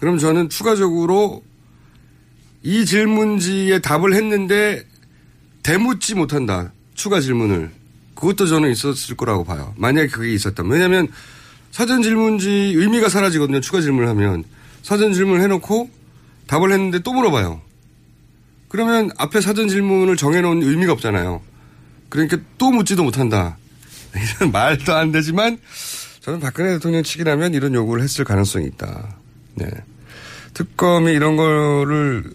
그럼 0.00 0.18
저는 0.18 0.50
추가적으로 0.50 1.42
이 2.62 2.84
질문지에 2.84 3.80
답을 3.80 4.14
했는데 4.14 4.84
대묻지 5.62 6.14
못한다. 6.14 6.72
추가 6.94 7.20
질문을. 7.20 7.70
그것도 8.14 8.46
저는 8.46 8.70
있었을 8.70 9.16
거라고 9.16 9.44
봐요. 9.44 9.74
만약에 9.76 10.08
그게 10.08 10.32
있었다면. 10.32 10.72
왜냐하면 10.72 11.08
사전 11.70 12.02
질문지 12.02 12.48
의미가 12.48 13.08
사라지거든요. 13.08 13.60
추가 13.60 13.80
질문을 13.80 14.08
하면. 14.08 14.44
사전 14.82 15.12
질문을 15.12 15.40
해놓고 15.42 15.90
답을 16.46 16.72
했는데 16.72 17.00
또 17.00 17.12
물어봐요. 17.12 17.60
그러면 18.68 19.10
앞에 19.18 19.40
사전 19.40 19.68
질문을 19.68 20.16
정해놓은 20.16 20.62
의미가 20.62 20.92
없잖아요. 20.92 21.40
그러니까 22.08 22.38
또 22.58 22.70
묻지도 22.70 23.02
못한다. 23.02 23.56
말도 24.52 24.94
안 24.94 25.12
되지만 25.12 25.58
저는 26.20 26.40
박근혜 26.40 26.74
대통령 26.74 27.02
측이라면 27.02 27.54
이런 27.54 27.74
요구를 27.74 28.02
했을 28.02 28.24
가능성이 28.24 28.66
있다. 28.66 29.16
네. 29.54 29.66
특검이 30.54 31.12
이런 31.12 31.36
거를 31.36 32.32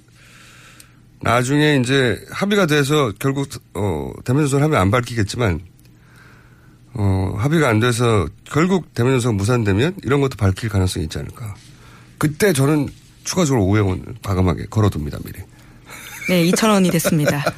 나중에 1.22 1.80
이제 1.82 2.24
합의가 2.32 2.66
돼서 2.66 3.12
결국 3.20 3.50
어 3.74 4.12
대면 4.24 4.46
조사를 4.46 4.64
하면 4.64 4.80
안 4.80 4.92
밝히겠지만 4.92 5.62
어 6.94 7.36
합의가 7.38 7.70
안 7.70 7.80
돼서 7.80 8.28
결국 8.46 8.94
대면 8.94 9.14
조사가 9.14 9.34
무산되면 9.34 9.96
이런 10.04 10.22
것도 10.22 10.38
밝힐 10.38 10.70
가능성이 10.70 11.06
있지 11.06 11.18
않을까. 11.18 11.56
그때 12.18 12.54
저는 12.54 12.88
추가적으로 13.24 13.66
500원을 13.66 14.16
과감하게 14.24 14.68
걸어둡니다 14.70 15.20
미리. 15.26 15.40
네, 16.30 16.44
2,000원이 16.52 16.92
됐습니다. 16.92 17.44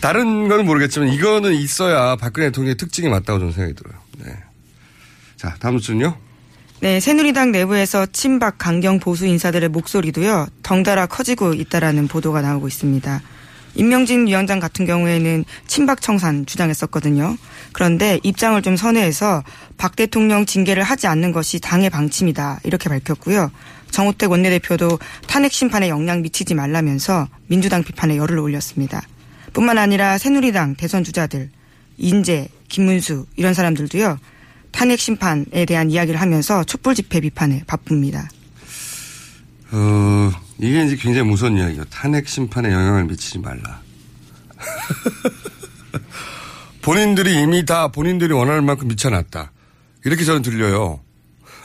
다른 0.00 0.48
거는 0.48 0.66
모르겠지만 0.66 1.08
이거는 1.08 1.54
있어야 1.54 2.16
박근혜 2.16 2.48
대통령의 2.48 2.76
특징이 2.76 3.08
맞다고 3.08 3.38
저는 3.38 3.52
생각이 3.52 3.74
들어요. 3.74 3.94
네. 4.18 4.36
자 5.36 5.56
다음 5.60 5.78
순요. 5.78 6.16
네, 6.84 7.00
새누리당 7.00 7.50
내부에서 7.50 8.04
친박 8.04 8.58
강경 8.58 9.00
보수 9.00 9.24
인사들의 9.24 9.70
목소리도요 9.70 10.48
덩달아 10.62 11.06
커지고 11.06 11.54
있다라는 11.54 12.08
보도가 12.08 12.42
나오고 12.42 12.68
있습니다. 12.68 13.22
임명진 13.74 14.26
위원장 14.26 14.60
같은 14.60 14.84
경우에는 14.84 15.46
친박 15.66 16.02
청산 16.02 16.44
주장했었거든요. 16.44 17.38
그런데 17.72 18.20
입장을 18.22 18.60
좀 18.60 18.76
선회해서 18.76 19.42
박 19.78 19.96
대통령 19.96 20.44
징계를 20.44 20.82
하지 20.82 21.06
않는 21.06 21.32
것이 21.32 21.58
당의 21.58 21.88
방침이다 21.88 22.60
이렇게 22.64 22.90
밝혔고요. 22.90 23.50
정우택 23.90 24.30
원내대표도 24.30 24.98
탄핵 25.26 25.52
심판에 25.52 25.88
영향 25.88 26.20
미치지 26.20 26.52
말라면서 26.52 27.28
민주당 27.46 27.82
비판에 27.82 28.18
열을 28.18 28.38
올렸습니다. 28.38 29.00
뿐만 29.54 29.78
아니라 29.78 30.18
새누리당 30.18 30.74
대선 30.74 31.02
주자들 31.02 31.48
인재, 31.96 32.48
김문수 32.68 33.24
이런 33.36 33.54
사람들도요. 33.54 34.18
탄핵 34.74 34.98
심판에 34.98 35.64
대한 35.66 35.90
이야기를 35.90 36.20
하면서 36.20 36.64
촛불 36.64 36.96
집회 36.96 37.20
비판에 37.20 37.62
바쁩니다. 37.66 38.28
어, 39.70 40.32
이게 40.58 40.84
이제 40.84 40.96
굉장히 40.96 41.28
무서운 41.28 41.56
이야기예요. 41.56 41.84
탄핵 41.84 42.28
심판에 42.28 42.72
영향을 42.72 43.04
미치지 43.04 43.38
말라. 43.38 43.80
본인들이 46.82 47.40
이미 47.40 47.64
다 47.64 47.88
본인들이 47.88 48.32
원하는 48.34 48.64
만큼 48.64 48.88
미쳐놨다. 48.88 49.52
이렇게 50.04 50.24
저는 50.24 50.42
들려요. 50.42 51.00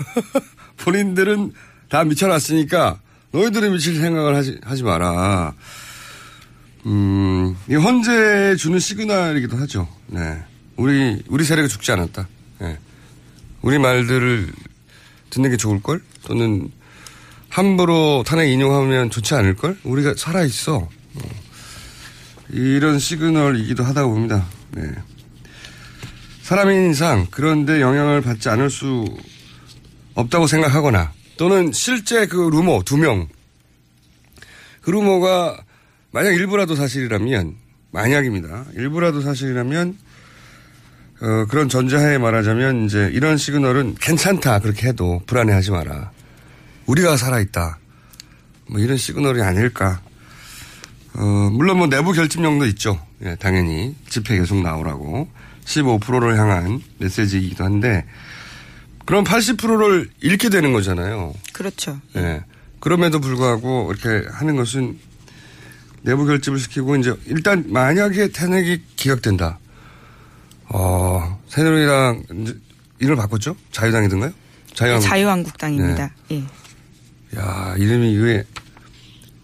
본인들은 0.78 1.52
다 1.90 2.04
미쳐놨으니까 2.04 3.00
너희들이 3.32 3.72
미칠 3.72 4.00
생각을 4.00 4.36
하지, 4.36 4.60
하지 4.64 4.84
마라. 4.84 5.56
음, 6.86 7.58
이 7.68 7.76
헌재 7.76 8.56
주는 8.56 8.80
시그널이기도 8.80 9.58
하죠. 9.58 9.90
네. 10.08 10.42
우리, 10.78 11.22
우리 11.28 11.44
세력이 11.44 11.68
죽지 11.68 11.92
않았다. 11.92 12.28
네. 12.60 12.78
우리 13.62 13.78
말들을 13.78 14.52
듣는 15.30 15.50
게 15.52 15.58
좋을걸? 15.58 16.02
또는 16.26 16.72
함부로 17.50 18.24
탄핵 18.26 18.50
인용하면 18.50 19.10
좋지 19.10 19.34
않을걸? 19.36 19.80
우리가 19.84 20.14
살아있어. 20.18 20.78
어. 20.78 21.30
이런 22.50 23.00
시그널이기도 23.00 23.84
하다고 23.84 24.14
봅니다. 24.14 24.48
네. 24.72 24.92
사람인 26.42 26.92
이상 26.92 27.28
그런데 27.30 27.82
영향을 27.82 28.22
받지 28.22 28.50
않을 28.50 28.70
수 28.70 29.06
없다고 30.16 30.48
생각하거나 30.48 31.12
또는 31.38 31.72
실제 31.72 32.26
그 32.26 32.38
루머 32.38 32.82
두 32.84 32.98
명. 32.98 33.28
그 34.82 34.90
루머가 34.90 35.64
만약 36.12 36.34
일부라도 36.34 36.76
사실이라면 36.76 37.56
만약입니다. 37.92 38.66
일부라도 38.76 39.22
사실이라면 39.22 39.98
어, 41.22 41.46
그런 41.50 41.68
전제하에 41.68 42.18
말하자면 42.18 42.86
이제 42.86 43.10
이런 43.12 43.38
시그널은 43.38 43.96
괜찮다 44.00 44.60
그렇게 44.60 44.88
해도 44.88 45.22
불안해하지 45.26 45.72
마라. 45.72 46.12
우리가 46.86 47.18
살아있다. 47.18 47.78
뭐 48.68 48.80
이런 48.80 48.98
시그널이 48.98 49.42
아닐까. 49.42 50.02
어, 51.14 51.50
물론 51.52 51.78
뭐 51.78 51.88
내부 51.88 52.14
결집력도 52.14 52.66
있죠. 52.68 53.00
예, 53.24 53.36
당연히 53.36 53.96
집회 54.08 54.38
계속 54.38 54.62
나오라고 54.62 55.28
15%를 55.66 56.38
향한 56.38 56.82
메시지이기도 57.00 57.64
한데 57.64 58.06
그럼 59.06 59.24
80%를 59.24 60.10
잃게 60.22 60.50
되는 60.50 60.72
거잖아요. 60.72 61.34
그렇죠. 61.52 62.00
예. 62.16 62.44
그럼에도 62.80 63.20
불구하고 63.20 63.92
이렇게 63.92 64.28
하는 64.30 64.56
것은 64.56 64.98
내부 66.04 66.26
결집을 66.26 66.60
시키고 66.60 66.96
이제 66.96 67.14
일단 67.26 67.66
만약에 67.68 68.32
탄핵이 68.32 68.82
기각된다. 68.96 69.60
어, 70.70 71.40
새누리당 71.48 72.24
이름을 73.00 73.16
바꿨죠? 73.16 73.56
자유당이든가요? 73.72 74.32
자유한국. 74.74 75.08
자유한국당입니다. 75.10 76.12
예. 76.32 76.44
야, 77.38 77.76
이름이 77.78 78.14
이게 78.14 78.44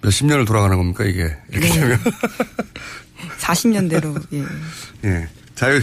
몇십 0.02 0.28
년을 0.28 0.46
돌아가는 0.46 0.78
겁니까, 0.78 1.04
이게? 1.04 1.36
이렇게 1.50 1.68
네. 1.68 1.80
되면. 1.80 2.00
40년대로 3.40 4.24
예. 4.34 5.10
예. 5.10 5.28
자유, 5.56 5.82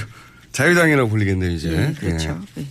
자유당이라고 0.52 1.08
불리겠네요, 1.10 1.50
이제. 1.50 1.70
예, 1.70 1.92
그렇죠. 1.98 2.40
예. 2.58 2.66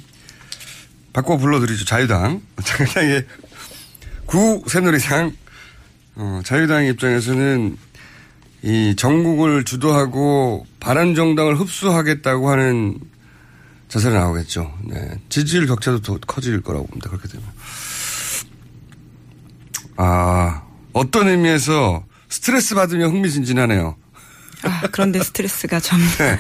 바꿔 1.13 1.37
불러드리죠, 1.37 1.85
자유당. 1.85 2.41
자유당의 2.63 3.25
구 4.25 4.63
새누리당, 4.67 5.35
어, 6.15 6.41
자유당 6.45 6.85
입장에서는 6.85 7.77
이 8.63 8.95
전국을 8.95 9.63
주도하고 9.63 10.67
바른 10.79 11.15
정당을 11.15 11.59
흡수하겠다고 11.59 12.49
하는 12.49 12.99
자세가 13.87 14.17
나오겠죠. 14.17 14.71
네. 14.85 15.19
지지율 15.29 15.65
격차도 15.67 16.01
더 16.01 16.17
커질 16.25 16.61
거라고 16.61 16.85
봅니다. 16.87 17.09
그렇게 17.09 17.27
되면. 17.27 17.45
아, 19.97 20.63
어떤 20.93 21.27
의미에서 21.27 22.05
스트레스 22.29 22.75
받으면 22.75 23.11
흥미진진하네요. 23.11 23.95
아, 24.63 24.81
그런데 24.91 25.21
스트레스가 25.21 25.79
좀 25.79 25.99
네. 26.17 26.37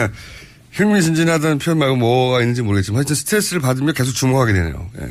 흥미진진하다는 0.72 1.58
표현 1.58 1.78
말고 1.78 1.96
뭐가 1.96 2.40
있는지 2.40 2.62
모르겠지만 2.62 2.98
하여튼 2.98 3.14
스트레스를 3.14 3.62
받으면 3.62 3.94
계속 3.94 4.12
주목하게 4.12 4.52
되네요. 4.52 4.90
예. 5.00 5.08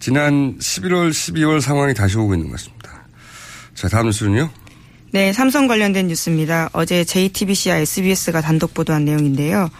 지난 0.00 0.58
11월, 0.58 1.10
12월 1.10 1.60
상황이 1.60 1.94
다시 1.94 2.18
오고 2.18 2.34
있는 2.34 2.48
것 2.50 2.56
같습니다. 2.58 2.97
자, 3.78 3.86
다음 3.86 4.06
뉴스는요. 4.06 4.50
네, 5.12 5.32
삼성 5.32 5.68
관련된 5.68 6.08
뉴스입니다. 6.08 6.68
어제 6.72 7.04
JTBC와 7.04 7.76
SBS가 7.76 8.40
단독 8.40 8.74
보도한 8.74 9.04
내용인데요. 9.04 9.70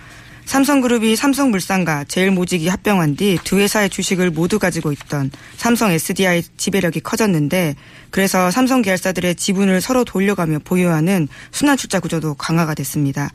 삼성그룹이 0.44 1.16
삼성물산과 1.16 2.04
제일모직이 2.04 2.68
합병한 2.68 3.16
뒤 3.16 3.38
두 3.42 3.58
회사의 3.58 3.90
주식을 3.90 4.30
모두 4.30 4.61
가지고 4.61 4.92
있던 4.92 5.32
삼성 5.56 5.90
SDI 5.90 6.44
지배력이 6.56 7.00
커졌는데 7.00 7.74
그래서 8.11 8.52
삼성 8.52 8.82
계열사들의 8.82 9.34
지분을 9.34 9.80
서로 9.80 10.04
돌려가며 10.04 10.61
보유하는 10.61 11.26
순환출자 11.50 11.98
구조도 11.98 12.34
강화가 12.34 12.74
됐습니다. 12.74 13.30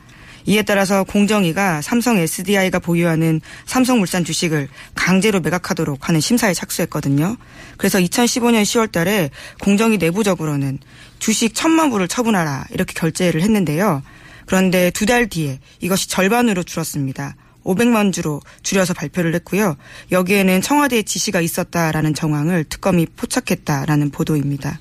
이에 0.46 0.62
따라서 0.62 1.04
공정위가 1.04 1.80
삼성 1.82 2.18
SDI가 2.18 2.78
보유하는 2.78 3.40
삼성물산 3.66 4.24
주식을 4.24 4.68
강제로 4.94 5.40
매각하도록 5.40 6.08
하는 6.08 6.20
심사에 6.20 6.52
착수했거든요. 6.52 7.36
그래서 7.78 7.98
2015년 7.98 8.62
10월 8.62 8.92
달에 8.92 9.30
공정위 9.60 9.96
내부적으로는 9.98 10.78
주식 11.18 11.54
천만 11.54 11.90
부를 11.90 12.08
처분하라 12.08 12.66
이렇게 12.70 12.92
결재를 12.94 13.40
했는데요. 13.42 14.02
그런데 14.46 14.90
두 14.90 15.06
달 15.06 15.28
뒤에 15.28 15.60
이것이 15.80 16.08
절반으로 16.08 16.62
줄었습니다. 16.62 17.36
500만 17.64 18.12
주로 18.12 18.42
줄여서 18.62 18.92
발표를 18.92 19.34
했고요. 19.36 19.76
여기에는 20.12 20.60
청와대의 20.60 21.04
지시가 21.04 21.40
있었다라는 21.40 22.12
정황을 22.12 22.64
특검이 22.64 23.06
포착했다라는 23.16 24.10
보도입니다. 24.10 24.78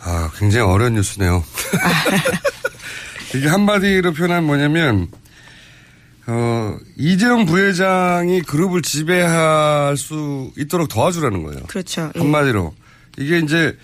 아, 0.00 0.30
굉장히 0.38 0.66
어려운 0.70 0.94
뉴스네요. 0.94 1.42
이게 3.34 3.48
한마디로 3.48 4.12
표현하면 4.12 4.44
뭐냐면, 4.44 5.08
어, 6.26 6.76
이재용 6.96 7.44
부회장이 7.46 8.42
그룹을 8.42 8.82
지배할 8.82 9.96
수 9.96 10.50
있도록 10.56 10.88
도와주라는 10.88 11.42
거예요. 11.42 11.60
그렇죠. 11.66 12.10
예. 12.14 12.18
한마디로. 12.18 12.74
이게 13.18 13.38
이제, 13.38 13.76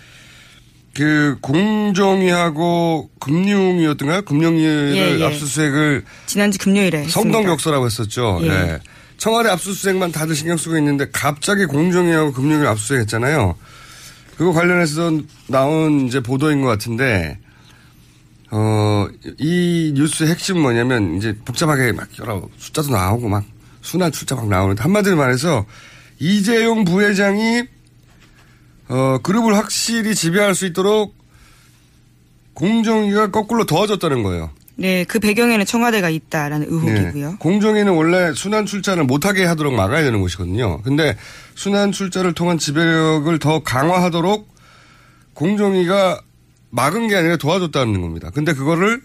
그, 0.93 1.37
공정위하고 1.41 3.09
금융이었던가요? 3.19 4.23
금융위를 4.23 4.93
예, 4.95 5.19
예. 5.19 5.23
압수수색을 5.23 6.03
지난주 6.25 6.57
금요일에 6.59 7.07
성동격서라고 7.07 7.85
했었죠. 7.85 8.39
예. 8.43 8.47
예. 8.47 8.79
청와대 9.17 9.49
압수수색만 9.49 10.11
다들 10.11 10.35
신경 10.35 10.57
쓰고 10.57 10.77
있는데 10.79 11.05
갑자기 11.11 11.65
공정위하고 11.65 12.33
금융위를 12.33 12.67
압수수색했잖아요. 12.67 13.55
그거 14.35 14.51
관련해서 14.51 15.11
나온 15.47 16.07
이제 16.07 16.19
보도인 16.19 16.61
것 16.61 16.67
같은데 16.67 17.37
어, 18.51 19.07
이 19.37 19.93
뉴스의 19.95 20.29
핵심은 20.29 20.61
뭐냐면 20.61 21.15
이제 21.15 21.35
복잡하게 21.45 21.93
막 21.93 22.07
여러 22.19 22.47
숫자도 22.57 22.91
나오고 22.91 23.29
막 23.29 23.45
순환 23.81 24.11
숫자 24.11 24.35
막 24.35 24.47
나오는데 24.47 24.81
한마디로 24.83 25.15
말해서 25.15 25.65
이재용 26.19 26.83
부회장이 26.83 27.63
어, 28.89 29.17
그룹을 29.23 29.55
확실히 29.55 30.13
지배할 30.13 30.53
수 30.53 30.65
있도록 30.65 31.15
공정위가 32.53 33.31
거꾸로 33.31 33.65
도와줬다는 33.65 34.21
거예요. 34.23 34.51
네, 34.75 35.05
그 35.05 35.19
배경에는 35.19 35.65
청와대가 35.65 36.09
있다라는 36.09 36.67
의혹이고요. 36.69 37.29
네. 37.31 37.35
공정위는 37.39 37.93
원래 37.93 38.33
순환 38.33 38.65
출자를 38.65 39.05
못하게 39.05 39.45
하도록 39.45 39.73
막아야 39.73 40.03
되는 40.03 40.19
곳이거든요. 40.21 40.81
근데 40.81 41.15
순환 41.55 41.91
출자를 41.91 42.33
통한 42.33 42.57
지배력을 42.57 43.39
더 43.39 43.63
강화하도록 43.63 44.47
공정위가 45.33 46.21
막은 46.71 47.07
게 47.07 47.15
아니라 47.15 47.37
도와줬다는 47.37 48.01
겁니다. 48.01 48.29
근데 48.33 48.53
그거를 48.53 49.01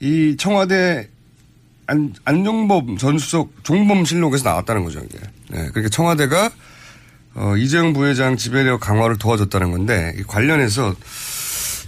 이 0.00 0.36
청와대 0.38 1.08
안, 1.86 2.12
안종범 2.24 2.98
전 2.98 3.18
수석 3.18 3.52
종범실록에서 3.64 4.48
나왔다는 4.48 4.84
거죠, 4.84 5.00
이게. 5.00 5.18
네. 5.50 5.68
그러니까 5.70 5.88
청와대가 5.88 6.50
어, 7.34 7.56
이재용 7.56 7.92
부회장 7.92 8.36
지배력 8.36 8.80
강화를 8.80 9.16
도와줬다는 9.16 9.70
건데 9.70 10.14
이 10.18 10.22
관련해서 10.22 10.94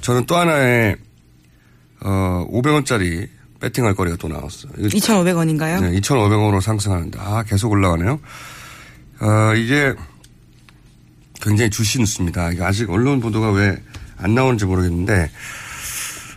저는 0.00 0.26
또 0.26 0.37
하나의 0.37 0.96
어, 2.02 2.46
500원짜리 2.50 3.28
배팅할 3.61 3.94
거리가 3.94 4.16
또 4.16 4.28
나왔어요. 4.28 4.72
2,500원인가요? 4.72 5.83
네, 5.83 6.00
2,500원으로 6.00 6.62
상승하는데, 6.62 7.18
아, 7.20 7.42
계속 7.42 7.70
올라가네요. 7.70 8.18
어, 9.20 9.54
이게 9.54 9.92
굉장히 11.42 11.70
주시 11.70 11.98
뉴스입니다. 11.98 12.52
이게 12.52 12.62
아직 12.62 12.88
언론 12.90 13.20
보도가 13.20 13.50
왜 13.50 13.76
안 14.22 14.35
나오는지 14.35 14.64
모르겠는데 14.64 15.30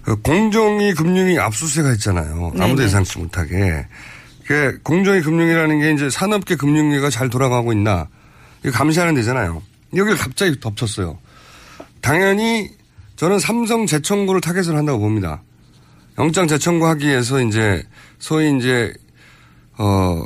그 0.04 0.16
공정위 0.18 0.94
금융위 0.94 1.40
압수수색가 1.40 1.94
있잖아요. 1.94 2.52
아무도 2.56 2.76
네네. 2.76 2.84
예상치 2.84 3.20
못하게. 3.20 3.88
그 4.46 4.80
공정위 4.84 5.22
금융이라는 5.22 5.80
게 5.80 5.94
이제 5.94 6.10
산업계 6.10 6.56
금융위가 6.56 7.10
잘 7.10 7.30
돌아가고 7.30 7.72
있나 7.72 8.10
감시하는 8.72 9.16
데잖아요. 9.16 9.62
여기를 9.96 10.18
갑자기 10.18 10.60
덮쳤어요. 10.60 11.18
당연히 12.02 12.70
저는 13.16 13.40
삼성 13.40 13.86
재청구를 13.86 14.42
타겟으로 14.42 14.78
한다고 14.78 15.00
봅니다. 15.00 15.42
영장 16.18 16.48
재청구하기 16.48 17.08
위해서 17.08 17.42
이제 17.42 17.84
소위 18.20 18.56
이제 18.58 18.94
어 19.78 20.22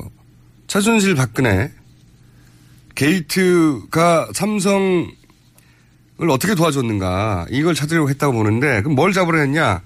최순실 0.66 1.16
박근혜 1.16 1.72
게이트가 2.96 4.30
삼성 4.34 5.12
을 6.20 6.30
어떻게 6.32 6.56
도와줬는가 6.56 7.46
이걸 7.52 7.76
찾으려고 7.76 8.10
했다고 8.10 8.34
보는데 8.34 8.82
그럼 8.82 8.96
뭘 8.96 9.14
잡으려 9.14 9.40
했냐? 9.42 9.82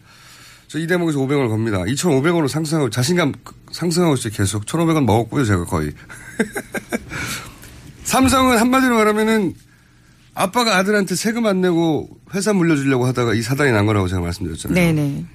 저 0.69 0.79
이 0.79 0.87
대목에서 0.87 1.19
500원을 1.19 1.49
겁니다. 1.49 1.79
2,500원으로 1.79 2.47
상승하고 2.47 2.89
자신감 2.89 3.33
상승하고 3.73 4.13
있어요. 4.15 4.31
계속 4.33 4.65
1,500원 4.65 5.03
먹었고요. 5.03 5.43
제가 5.43 5.65
거의. 5.65 5.91
삼성은 8.05 8.57
한마디로 8.57 8.95
말하면은 8.95 9.53
아빠가 10.33 10.77
아들한테 10.77 11.15
세금 11.15 11.45
안 11.45 11.59
내고 11.61 12.09
회사 12.33 12.53
물려주려고 12.53 13.05
하다가 13.05 13.33
이 13.33 13.41
사단이 13.41 13.71
난 13.71 13.85
거라고 13.85 14.07
제가 14.07 14.21
말씀드렸잖아요. 14.21 14.73
네네. 14.75 15.25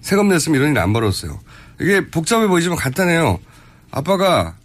세금 0.00 0.28
냈으면 0.28 0.58
이런 0.60 0.72
일 0.72 0.78
안 0.78 0.92
벌었어요. 0.92 1.38
이게 1.80 2.06
복잡해 2.08 2.46
보이지만 2.46 2.78
간단해요. 2.78 3.38
아빠가 3.90 4.56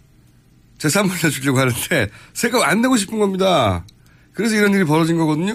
재산 0.78 1.06
물려주려고 1.06 1.58
하는데 1.58 2.08
세금 2.32 2.62
안 2.62 2.80
내고 2.80 2.96
싶은 2.96 3.18
겁니다. 3.18 3.84
그래서 4.40 4.56
이런 4.56 4.72
일이 4.72 4.84
벌어진 4.84 5.18
거거든요. 5.18 5.54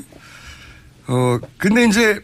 어, 1.08 1.40
근데 1.58 1.88
이제 1.88 2.22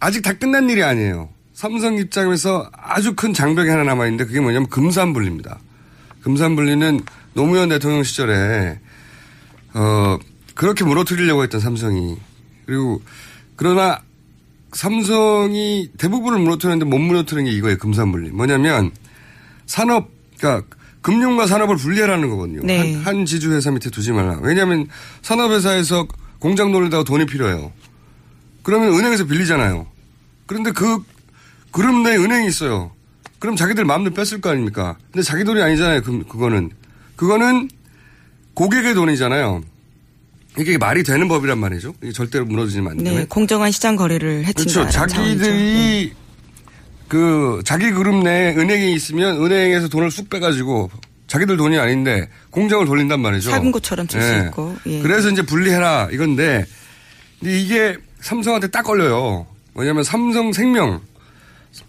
아직 0.00 0.20
다 0.20 0.32
끝난 0.32 0.68
일이 0.68 0.82
아니에요. 0.82 1.28
삼성 1.54 1.96
입장에서 1.96 2.68
아주 2.72 3.14
큰 3.14 3.32
장벽이 3.32 3.68
하나 3.68 3.84
남아있는데 3.84 4.24
그게 4.24 4.40
뭐냐면 4.40 4.68
금산분리입니다. 4.68 5.60
금산분리는 6.22 7.00
노무현 7.34 7.68
대통령 7.68 8.02
시절에 8.02 8.80
어, 9.74 10.18
그렇게 10.56 10.82
무너뜨리려고 10.82 11.44
했던 11.44 11.60
삼성이. 11.60 12.16
그리고 12.66 13.00
그러나 13.54 14.02
삼성이 14.72 15.88
대부분을 15.98 16.40
무너뜨렸는데 16.40 16.84
못 16.84 16.98
무너뜨린 16.98 17.44
게 17.44 17.52
이거예요. 17.52 17.78
금산분리. 17.78 18.30
뭐냐면 18.30 18.90
산업, 19.66 20.10
그러니까 20.36 20.66
금융과 21.06 21.46
산업을 21.46 21.76
분리하라는 21.76 22.28
거거든요. 22.30 22.62
네. 22.64 22.94
한, 22.94 23.18
한 23.18 23.26
지주회사 23.26 23.70
밑에 23.70 23.90
두지 23.90 24.10
말라. 24.10 24.40
왜냐하면 24.42 24.88
산업회사에서 25.22 26.08
공장 26.40 26.72
돌리다가 26.72 27.04
돈이 27.04 27.26
필요해요. 27.26 27.70
그러면 28.64 28.88
은행에서 28.88 29.26
빌리잖아요. 29.26 29.86
그런데 30.46 30.72
그 30.72 30.98
그룹 31.70 32.02
내에 32.02 32.16
은행이 32.16 32.48
있어요. 32.48 32.90
그럼 33.38 33.54
자기들 33.54 33.84
마음대로 33.84 34.16
뺐을 34.16 34.40
거 34.40 34.50
아닙니까? 34.50 34.96
근데 35.12 35.22
자기 35.22 35.44
돈이 35.44 35.62
아니잖아요. 35.62 36.02
그, 36.02 36.24
그거는. 36.26 36.70
그거는 37.14 37.70
고객의 38.54 38.94
돈이잖아요. 38.94 39.62
이게 40.58 40.76
말이 40.76 41.04
되는 41.04 41.28
법이란 41.28 41.56
말이죠. 41.58 41.94
이게 42.02 42.10
절대로 42.10 42.46
무너지면 42.46 42.90
안 42.90 42.96
되는. 42.96 43.14
네, 43.14 43.26
공정한 43.26 43.70
시장 43.70 43.94
거래를 43.94 44.44
해친다. 44.44 44.90
그렇죠. 44.90 44.90
자기들이 44.90 46.12
그 47.08 47.62
자기 47.64 47.90
그룹 47.90 48.22
내에 48.22 48.54
은행이 48.56 48.92
있으면 48.94 49.42
은행에서 49.44 49.88
돈을 49.88 50.10
쑥 50.10 50.28
빼가지고 50.28 50.90
자기들 51.26 51.56
돈이 51.56 51.78
아닌데 51.78 52.28
공장을 52.50 52.84
돌린단 52.86 53.20
말이죠. 53.20 53.50
살금고처럼 53.50 54.06
쓸수 54.08 54.26
예. 54.26 54.46
있고. 54.46 54.76
예. 54.86 55.02
그래서 55.02 55.30
이제 55.30 55.42
분리해라 55.42 56.08
이건데 56.12 56.64
근데 57.40 57.60
이게 57.60 57.96
삼성한테 58.20 58.68
딱 58.68 58.82
걸려요. 58.82 59.46
왜냐하면 59.74 60.04
삼성생명, 60.04 61.00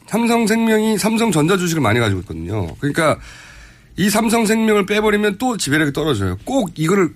삼성생명이 0.08 0.98
삼성전자 0.98 1.58
주식을 1.58 1.82
많이 1.82 2.00
가지고 2.00 2.22
있거든요. 2.22 2.76
그러니까 2.76 3.18
이 3.96 4.10
삼성생명을 4.10 4.86
빼버리면 4.86 5.38
또 5.38 5.58
지배력이 5.58 5.94
떨어져요. 5.94 6.38
꼭 6.44 6.78
이거를 6.78 7.14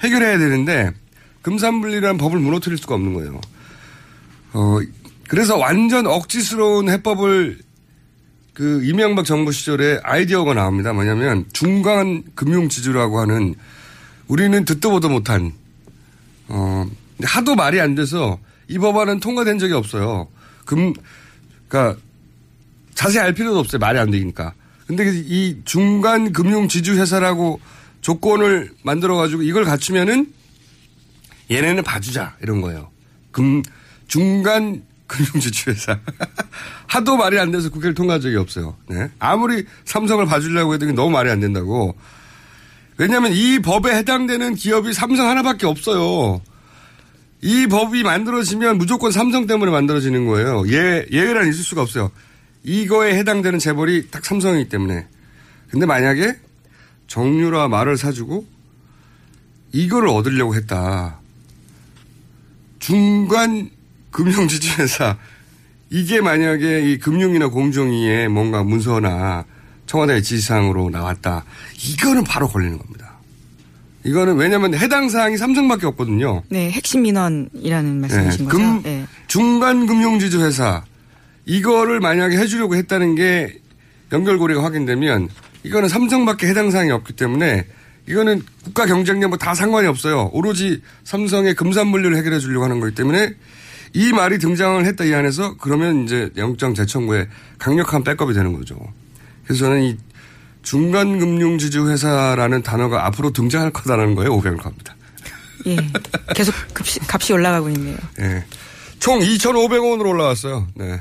해결해야 0.00 0.38
되는데 0.38 0.92
금산분리라는 1.42 2.18
법을 2.18 2.38
무너뜨릴 2.38 2.78
수가 2.78 2.94
없는 2.94 3.14
거예요. 3.14 3.40
어, 4.52 4.78
그래서 5.32 5.56
완전 5.56 6.06
억지스러운 6.06 6.90
해법을 6.90 7.58
그 8.52 8.84
이명박 8.84 9.24
정부 9.24 9.50
시절에 9.50 9.98
아이디어가 10.02 10.52
나옵니다. 10.52 10.92
뭐냐면 10.92 11.46
중간 11.54 12.22
금융 12.34 12.68
지주라고 12.68 13.18
하는 13.18 13.54
우리는 14.28 14.62
듣도 14.66 14.90
보도 14.90 15.08
못한 15.08 15.54
어, 16.48 16.86
하도 17.22 17.54
말이 17.54 17.80
안 17.80 17.94
돼서 17.94 18.38
이 18.68 18.76
법안은 18.76 19.20
통과된 19.20 19.58
적이 19.58 19.72
없어요. 19.72 20.28
금, 20.66 20.92
그니까 21.66 21.96
자세히 22.94 23.22
알 23.22 23.32
필요도 23.32 23.58
없어요. 23.58 23.78
말이 23.78 23.98
안 23.98 24.10
되니까. 24.10 24.52
근데 24.86 25.10
이 25.14 25.62
중간 25.64 26.34
금융 26.34 26.68
지주 26.68 26.96
회사라고 27.00 27.58
조건을 28.02 28.70
만들어 28.82 29.16
가지고 29.16 29.40
이걸 29.40 29.64
갖추면은 29.64 30.30
얘네는 31.50 31.84
봐주자 31.84 32.36
이런 32.42 32.60
거예요. 32.60 32.90
금 33.30 33.62
중간 34.08 34.82
금융 35.12 35.32
지주 35.40 35.70
회사 35.70 35.98
하도 36.86 37.16
말이 37.16 37.38
안 37.38 37.50
돼서 37.50 37.68
국회를 37.68 37.94
통과한 37.94 38.20
적이 38.20 38.36
없어요. 38.36 38.76
네. 38.88 39.10
아무리 39.18 39.66
삼성을 39.84 40.24
봐주려고 40.24 40.72
해도 40.74 40.90
너무 40.92 41.10
말이 41.10 41.30
안 41.30 41.38
된다고. 41.38 41.94
왜냐하면 42.96 43.32
이 43.32 43.58
법에 43.58 43.94
해당되는 43.94 44.54
기업이 44.54 44.92
삼성 44.94 45.28
하나밖에 45.28 45.66
없어요. 45.66 46.40
이 47.42 47.66
법이 47.66 48.02
만들어지면 48.02 48.78
무조건 48.78 49.10
삼성 49.10 49.46
때문에 49.46 49.70
만들어지는 49.70 50.26
거예요. 50.26 50.64
예, 50.68 51.06
예외란 51.10 51.48
있을 51.48 51.62
수가 51.62 51.82
없어요. 51.82 52.10
이거에 52.64 53.14
해당되는 53.16 53.58
재벌이 53.58 54.10
딱 54.10 54.24
삼성이기 54.24 54.68
때문에. 54.68 55.06
근데 55.70 55.84
만약에 55.84 56.36
정유라 57.08 57.68
말을 57.68 57.96
사주고 57.96 58.46
이거를 59.72 60.08
얻으려고 60.08 60.54
했다. 60.54 61.18
중간 62.78 63.70
금융지주회사 64.12 65.16
이게 65.90 66.20
만약에 66.20 66.90
이 66.90 66.98
금융이나 66.98 67.48
공정위에 67.48 68.28
뭔가 68.28 68.62
문서나 68.62 69.44
청와대 69.86 70.22
지시사항으로 70.22 70.88
나왔다. 70.90 71.44
이거는 71.84 72.24
바로 72.24 72.48
걸리는 72.48 72.78
겁니다. 72.78 73.12
이거는 74.04 74.36
왜냐하면 74.36 74.74
해당 74.74 75.08
사항이 75.08 75.36
삼성밖에 75.36 75.86
없거든요. 75.88 76.42
네, 76.48 76.70
핵심 76.70 77.02
민원이라는 77.02 78.00
말씀이신 78.00 78.38
네, 78.38 78.44
거죠. 78.44 78.56
금- 78.56 78.82
네. 78.82 79.06
중간 79.26 79.86
금융지주 79.86 80.40
회사 80.44 80.82
이거를 81.44 82.00
만약에 82.00 82.36
해주려고 82.36 82.74
했다는 82.76 83.14
게 83.16 83.58
연결고리가 84.12 84.62
확인되면 84.64 85.28
이거는 85.64 85.88
삼성밖에 85.88 86.46
해당 86.48 86.70
사항이 86.70 86.90
없기 86.90 87.12
때문에 87.14 87.66
이거는 88.08 88.42
국가 88.64 88.86
경쟁력 88.86 89.28
뭐 89.28 89.36
다 89.38 89.54
상관이 89.54 89.86
없어요. 89.86 90.30
오로지 90.32 90.80
삼성의 91.04 91.54
금산 91.54 91.86
물류를 91.88 92.16
해결해 92.16 92.38
주려고 92.40 92.64
하는 92.64 92.80
거기 92.80 92.94
때문에 92.94 93.34
이 93.94 94.12
말이 94.12 94.38
등장을 94.38 94.84
했다 94.86 95.04
이 95.04 95.12
안에서 95.14 95.56
그러면 95.56 96.04
이제 96.04 96.30
영장 96.36 96.74
재청구에 96.74 97.28
강력한 97.58 98.04
백업이 98.04 98.32
되는 98.34 98.52
거죠. 98.52 98.76
그래서 99.44 99.64
저는 99.66 99.82
이 99.82 99.98
중간 100.62 101.18
금융지주 101.18 101.88
회사라는 101.88 102.62
단어가 102.62 103.06
앞으로 103.06 103.32
등장할 103.32 103.72
거다라는 103.72 104.14
거에 104.14 104.28
500을 104.28 104.58
겁니다. 104.58 104.96
예. 105.66 105.76
계속 106.34 106.54
값이, 106.74 107.00
값이 107.06 107.32
올라가고 107.32 107.68
있네요. 107.70 107.96
예. 108.20 108.44
총 108.98 109.18
2,500원으로 109.20 110.08
올라왔어요. 110.10 110.68
네. 110.74 111.00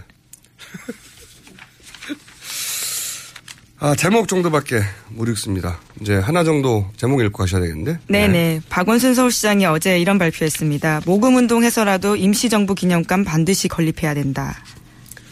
아, 3.83 3.95
제목 3.95 4.27
정도밖에 4.27 4.79
못 5.09 5.27
읽습니다. 5.29 5.79
이제 5.99 6.13
하나 6.13 6.43
정도 6.43 6.85
제목 6.97 7.19
읽고 7.19 7.39
가셔야 7.39 7.61
되겠는데. 7.61 7.97
네네. 8.09 8.61
박원순 8.69 9.15
서울시장이 9.15 9.65
어제 9.65 9.99
이런 9.99 10.19
발표했습니다. 10.19 11.01
모금운동 11.07 11.63
해서라도 11.63 12.15
임시정부 12.15 12.75
기념관 12.75 13.25
반드시 13.25 13.67
건립해야 13.67 14.13
된다. 14.13 14.55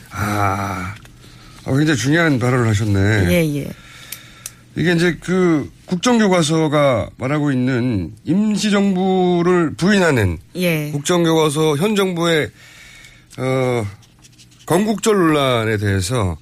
아, 0.10 0.96
어, 1.66 1.78
굉장히 1.78 2.00
중요한 2.00 2.40
발언을 2.40 2.68
하셨네. 2.70 3.28
예, 3.30 3.56
예. 3.56 3.70
이게 4.76 4.94
이제 4.94 5.16
그 5.22 5.70
국정교과서가 5.86 7.12
말하고 7.18 7.52
있는 7.52 8.14
임시정부를 8.24 9.76
부인하는 9.76 10.40
예. 10.56 10.90
국정교과서 10.90 11.78
현 11.78 11.96
정부의 11.96 12.50
어, 13.38 13.86
건국절 14.66 15.16
논란에 15.16 15.78
대해서 15.78 16.36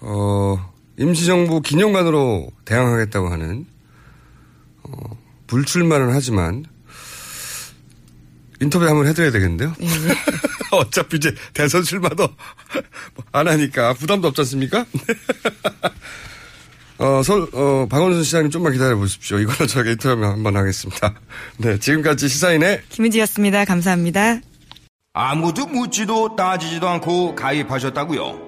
어, 0.00 0.67
임시정부 0.98 1.62
기념관으로 1.62 2.50
대항하겠다고 2.64 3.28
하는 3.28 3.66
어, 4.82 4.90
불출마는 5.46 6.10
하지만 6.12 6.64
인터뷰 8.60 8.84
한번 8.86 9.06
해드려야 9.06 9.30
되겠는데요. 9.30 9.72
예, 9.80 9.86
어차피 10.76 11.18
이제 11.18 11.32
대선 11.54 11.84
출마도 11.84 12.28
안 13.32 13.46
하니까 13.46 13.94
부담도 13.94 14.28
없지 14.28 14.40
않습니까? 14.42 14.84
어, 16.98 17.22
서, 17.22 17.46
어, 17.52 17.86
박원순 17.88 18.24
시장님 18.24 18.50
좀만 18.50 18.72
기다려 18.72 18.96
보십시오. 18.96 19.38
이걸로 19.38 19.68
저희가 19.68 19.92
인터뷰 19.92 20.24
한번 20.24 20.56
하겠습니다. 20.56 21.14
네, 21.58 21.78
지금까지 21.78 22.28
시사인의 22.28 22.82
김은지였습니다. 22.88 23.64
감사합니다. 23.64 24.40
아무도 25.12 25.66
묻지도 25.66 26.34
따지지도 26.34 26.88
않고 26.88 27.36
가입하셨다고요? 27.36 28.47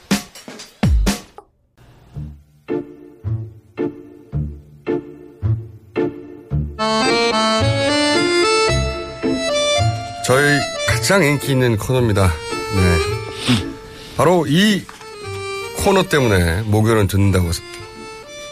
저희 10.25 10.59
가장 10.87 11.23
인기 11.23 11.51
있는 11.51 11.77
코너입니다. 11.77 12.27
네. 12.27 12.97
바로 14.15 14.45
이 14.47 14.83
코너 15.77 16.03
때문에 16.03 16.61
목요일은 16.63 17.07
듣는다고 17.07 17.51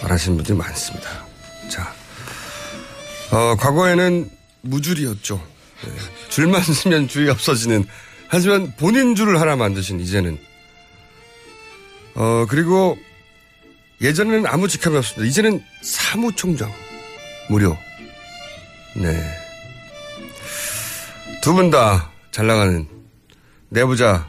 말하시는 0.03 0.37
분들이 0.37 0.57
많습니다. 0.57 1.25
자, 1.69 1.93
어, 3.31 3.55
과거에는 3.55 4.29
무줄이었죠. 4.61 5.41
네. 5.85 5.91
줄만 6.29 6.61
쓰면 6.61 7.07
줄이 7.07 7.29
없어지는. 7.29 7.85
하지만 8.27 8.73
본인 8.77 9.15
줄을 9.15 9.39
하나 9.39 9.55
만드신 9.55 9.99
이제는. 9.99 10.37
어, 12.15 12.45
그리고 12.49 12.97
예전에는 14.01 14.45
아무 14.47 14.67
직함이 14.67 14.97
없습니다. 14.97 15.25
이제는 15.27 15.63
사무총장. 15.81 16.71
무료. 17.49 17.77
네. 18.95 19.15
두 21.41 21.53
분 21.53 21.71
다 21.71 22.09
잘 22.31 22.47
나가는 22.47 22.87
내부자 23.69 24.27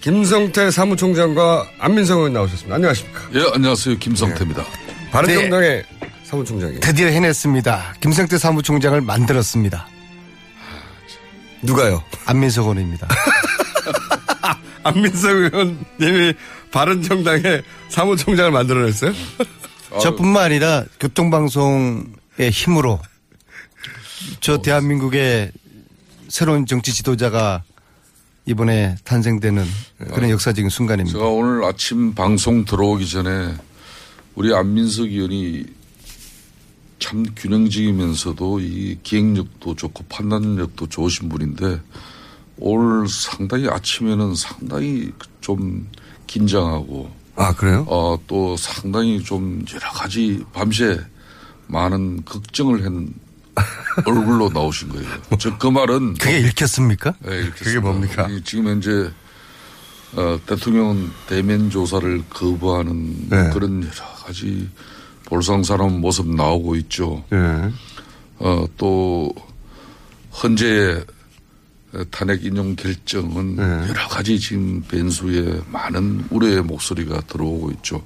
김성태 0.00 0.70
사무총장과 0.70 1.66
안민석 1.78 2.18
의원 2.18 2.32
나오셨습니다. 2.32 2.74
안녕하십니까? 2.76 3.20
예, 3.34 3.44
안녕하세요. 3.54 3.98
김성태입니다. 3.98 4.64
바른정당의 5.10 5.84
사무총장이에요. 6.24 6.80
드디어 6.80 7.08
해냈습니다. 7.08 7.94
김성태 8.00 8.38
사무총장을 8.38 8.98
만들었습니다. 9.00 9.86
누가요? 11.62 12.02
안민석 12.24 12.62
의원입니다. 12.62 13.08
안민석 14.84 15.30
의원님이 15.30 16.34
바른정당의 16.70 17.62
사무총장을 17.90 18.50
만들어냈어요? 18.52 19.12
저뿐만 20.00 20.44
아니라 20.44 20.84
교통방송의 21.00 22.50
힘으로 22.52 23.00
저 24.40 24.58
대한민국의 24.58 25.52
새로운 26.28 26.66
정치 26.66 26.92
지도자가 26.92 27.62
이번에 28.46 28.96
탄생되는 29.04 29.64
그런 30.12 30.30
역사적인 30.30 30.70
순간입니다. 30.70 31.18
제가 31.18 31.28
오늘 31.28 31.64
아침 31.64 32.14
방송 32.14 32.64
들어오기 32.64 33.08
전에 33.08 33.54
우리 34.34 34.54
안민석 34.54 35.04
의원이 35.04 35.64
참 36.98 37.24
균형적이면서도 37.34 38.60
이 38.60 38.98
기획력도 39.02 39.74
좋고 39.74 40.04
판단력도 40.08 40.88
좋으신 40.88 41.28
분인데 41.28 41.80
오늘 42.58 43.08
상당히 43.08 43.68
아침에는 43.68 44.34
상당히 44.34 45.10
좀 45.40 45.88
긴장하고 46.26 47.10
아 47.36 47.54
그래요? 47.54 47.86
어, 47.88 48.18
또 48.26 48.56
상당히 48.56 49.22
좀 49.22 49.64
여러 49.72 49.90
가지 49.90 50.44
밤새 50.52 51.00
많은 51.68 52.24
걱정을 52.24 52.84
한 52.84 53.14
얼굴로 54.04 54.50
나오신 54.50 54.88
거예요. 54.90 55.08
저그 55.38 55.66
말은 55.66 56.14
그게 56.14 56.38
읽혔습니까? 56.40 57.14
네, 57.20 57.38
읽혔습니다. 57.42 57.64
그게 57.64 57.78
뭡니까? 57.78 58.28
지금 58.44 58.68
현재 58.68 59.10
어, 60.14 60.38
대통령 60.46 61.10
대면 61.26 61.70
조사를 61.70 62.24
거부하는 62.30 63.28
네. 63.28 63.50
그런 63.52 63.82
여러 63.82 64.24
가지 64.24 64.68
볼상사람 65.26 66.00
모습 66.00 66.28
나오고 66.34 66.76
있죠. 66.76 67.24
네. 67.30 67.70
어, 68.38 68.64
또 68.76 69.32
헌재의 70.42 71.04
탄핵 72.10 72.44
인용 72.44 72.76
결정은 72.76 73.56
네. 73.56 73.62
여러 73.62 74.08
가지 74.08 74.38
지금 74.38 74.82
변수에 74.82 75.60
많은 75.70 76.24
우려의 76.30 76.62
목소리가 76.62 77.20
들어오고 77.22 77.70
있죠. 77.72 78.02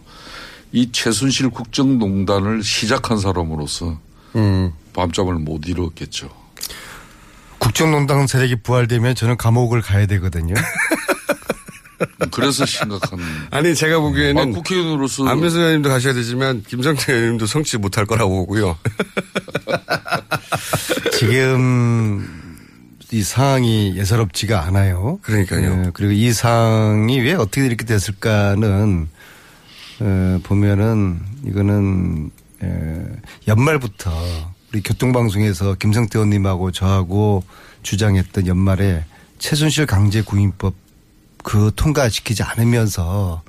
이 0.72 0.90
최순실 0.90 1.50
국정농단을 1.50 2.62
시작한 2.62 3.18
사람으로서 3.18 3.98
음. 4.36 4.72
밤잠을 4.94 5.34
못 5.34 5.68
이뤘겠죠. 5.68 6.30
국정농단 7.58 8.26
세력이 8.26 8.62
부활되면 8.62 9.14
저는 9.14 9.36
감옥을 9.36 9.82
가야 9.82 10.06
되거든요. 10.06 10.54
그래서 12.30 12.66
심각한. 12.66 13.18
아니 13.50 13.74
제가 13.74 14.00
보기에는 14.00 14.42
아, 14.42 14.46
국회의원으로서 14.46 15.26
안민석 15.26 15.58
의원님도 15.58 15.88
가셔야 15.88 16.12
되지만 16.12 16.62
김성태 16.66 17.12
의원님도 17.12 17.46
성취 17.46 17.78
못할 17.78 18.06
거라고 18.06 18.46
보고요. 18.46 18.76
지금 21.18 22.26
이 23.10 23.22
상황이 23.22 23.96
예사롭지가 23.96 24.64
않아요. 24.66 25.18
그러니까요. 25.22 25.84
예, 25.86 25.90
그리고 25.94 26.12
이 26.12 26.32
상황이 26.32 27.20
왜 27.20 27.34
어떻게 27.34 27.64
이렇게 27.64 27.84
됐을까는 27.84 29.08
어, 30.00 30.40
보면은 30.42 31.20
이거는 31.46 32.30
에, 32.62 33.06
연말부터 33.46 34.10
우리 34.74 34.82
교통방송에서 34.82 35.74
김성태 35.74 36.18
의원님하고 36.18 36.72
저하고 36.72 37.44
주장했던 37.84 38.48
연말에 38.48 39.04
최순실 39.38 39.86
강제구인법 39.86 40.74
그 41.44 41.70
통과시키지 41.76 42.42
않으면서 42.42 43.44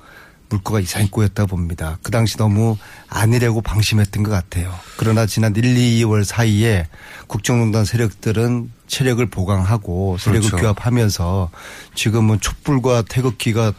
물꼬가 0.49 0.81
이상히 0.81 1.09
꼬였다 1.09 1.47
봅니다. 1.47 1.97
그 2.03 2.11
당시 2.11 2.38
너무 2.38 2.77
안일하고 3.09 3.63
방심했던 3.63 4.21
것 4.21 4.29
같아요. 4.29 4.71
그러나 4.97 5.25
지난 5.25 5.55
1, 5.55 5.63
2월 5.63 6.23
사이에 6.23 6.88
국정농단 7.25 7.85
세력들은 7.85 8.71
체력을 8.85 9.25
보강하고 9.25 10.19
세력을 10.19 10.49
그렇죠. 10.49 10.57
규합하면서 10.57 11.49
지금은 11.95 12.39
촛불과 12.39 13.01
태극기가 13.09 13.73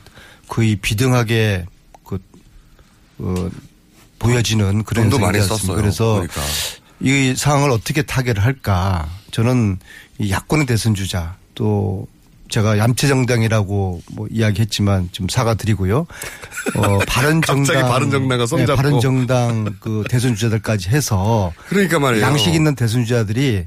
거의 0.49 0.75
비등하게 0.75 1.67
그, 2.05 2.19
어, 3.19 3.49
보여지는 4.19 4.83
그런 4.83 5.11
돈도 5.11 5.25
많이. 5.25 5.41
썼어요. 5.41 5.77
그래서 5.77 6.17
보니까. 6.17 6.41
이 7.01 7.35
상황을 7.37 7.71
어떻게 7.71 8.03
타개를 8.03 8.45
할까? 8.45 9.09
저는 9.31 9.79
이 10.19 10.31
야권의 10.31 10.67
대선 10.67 10.95
주자 10.95 11.37
또 11.55 12.07
제가 12.49 12.79
얌체정당이라고 12.79 14.03
뭐 14.13 14.29
이야기했지만 14.31 15.09
좀 15.13 15.29
사과드리고요. 15.29 16.07
어, 16.77 16.99
바른정당. 17.07 17.65
갑자기 17.65 17.81
바른정당과 17.83 18.47
손잡고. 18.47 18.77
바른정당 18.77 19.77
그 19.81 20.05
대선 20.09 20.35
주자들까지 20.35 20.89
해서. 20.91 21.53
그러니까 21.69 21.99
말이에요. 21.99 22.25
양식 22.25 22.55
있는 22.55 22.75
대선 22.75 23.05
주자들이 23.05 23.67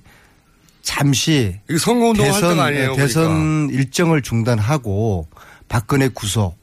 잠시. 0.81 1.59
때가 2.47 2.63
아니에요, 2.63 2.93
그러니까. 2.93 2.95
대선 2.95 3.69
일정을 3.69 4.21
중단하고 4.21 5.27
박근혜 5.67 6.07
구속 6.07 6.57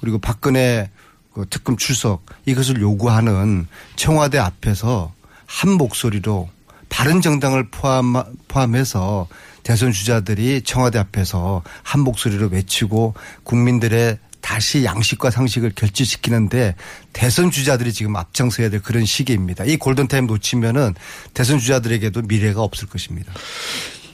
그리고 0.00 0.18
박근혜 0.18 0.90
그 1.32 1.46
특검 1.48 1.76
출석 1.78 2.24
이것을 2.44 2.80
요구하는 2.80 3.66
청와대 3.96 4.38
앞에서 4.38 5.13
한 5.54 5.70
목소리로 5.70 6.50
바른 6.88 7.20
정당을 7.20 7.68
포함 7.70 8.24
포함해서 8.48 9.28
대선 9.62 9.92
주자들이 9.92 10.62
청와대 10.62 10.98
앞에서 10.98 11.62
한 11.84 12.00
목소리로 12.00 12.48
외치고 12.48 13.14
국민들의 13.44 14.18
다시 14.40 14.84
양식과 14.84 15.30
상식을 15.30 15.72
결집시키는데 15.76 16.74
대선 17.12 17.52
주자들이 17.52 17.92
지금 17.92 18.16
앞장서야 18.16 18.68
될 18.68 18.82
그런 18.82 19.04
시기입니다. 19.04 19.64
이 19.64 19.76
골든타임 19.76 20.26
놓치면은 20.26 20.94
대선 21.34 21.60
주자들에게도 21.60 22.22
미래가 22.22 22.60
없을 22.60 22.88
것입니다. 22.88 23.32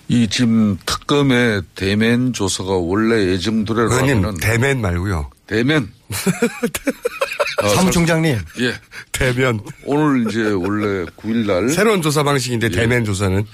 이 0.09 0.29
지금 0.29 0.79
특검의 0.85 1.63
대면 1.75 2.35
조사가 2.35 2.71
원래 2.71 3.33
예정대로라면 3.33 4.37
대면 4.39 4.81
말고요. 4.83 5.31
대면. 5.47 5.91
어, 7.63 7.69
사무총장님. 7.69 8.39
예. 8.61 8.75
대면. 9.13 9.61
오늘 9.85 10.29
이제 10.29 10.51
원래 10.51 11.05
9일 11.17 11.47
날 11.47 11.69
새로운 11.71 12.03
조사 12.03 12.23
방식인데 12.23 12.69
예. 12.69 12.71
대면 12.71 13.05
조사는 13.05 13.45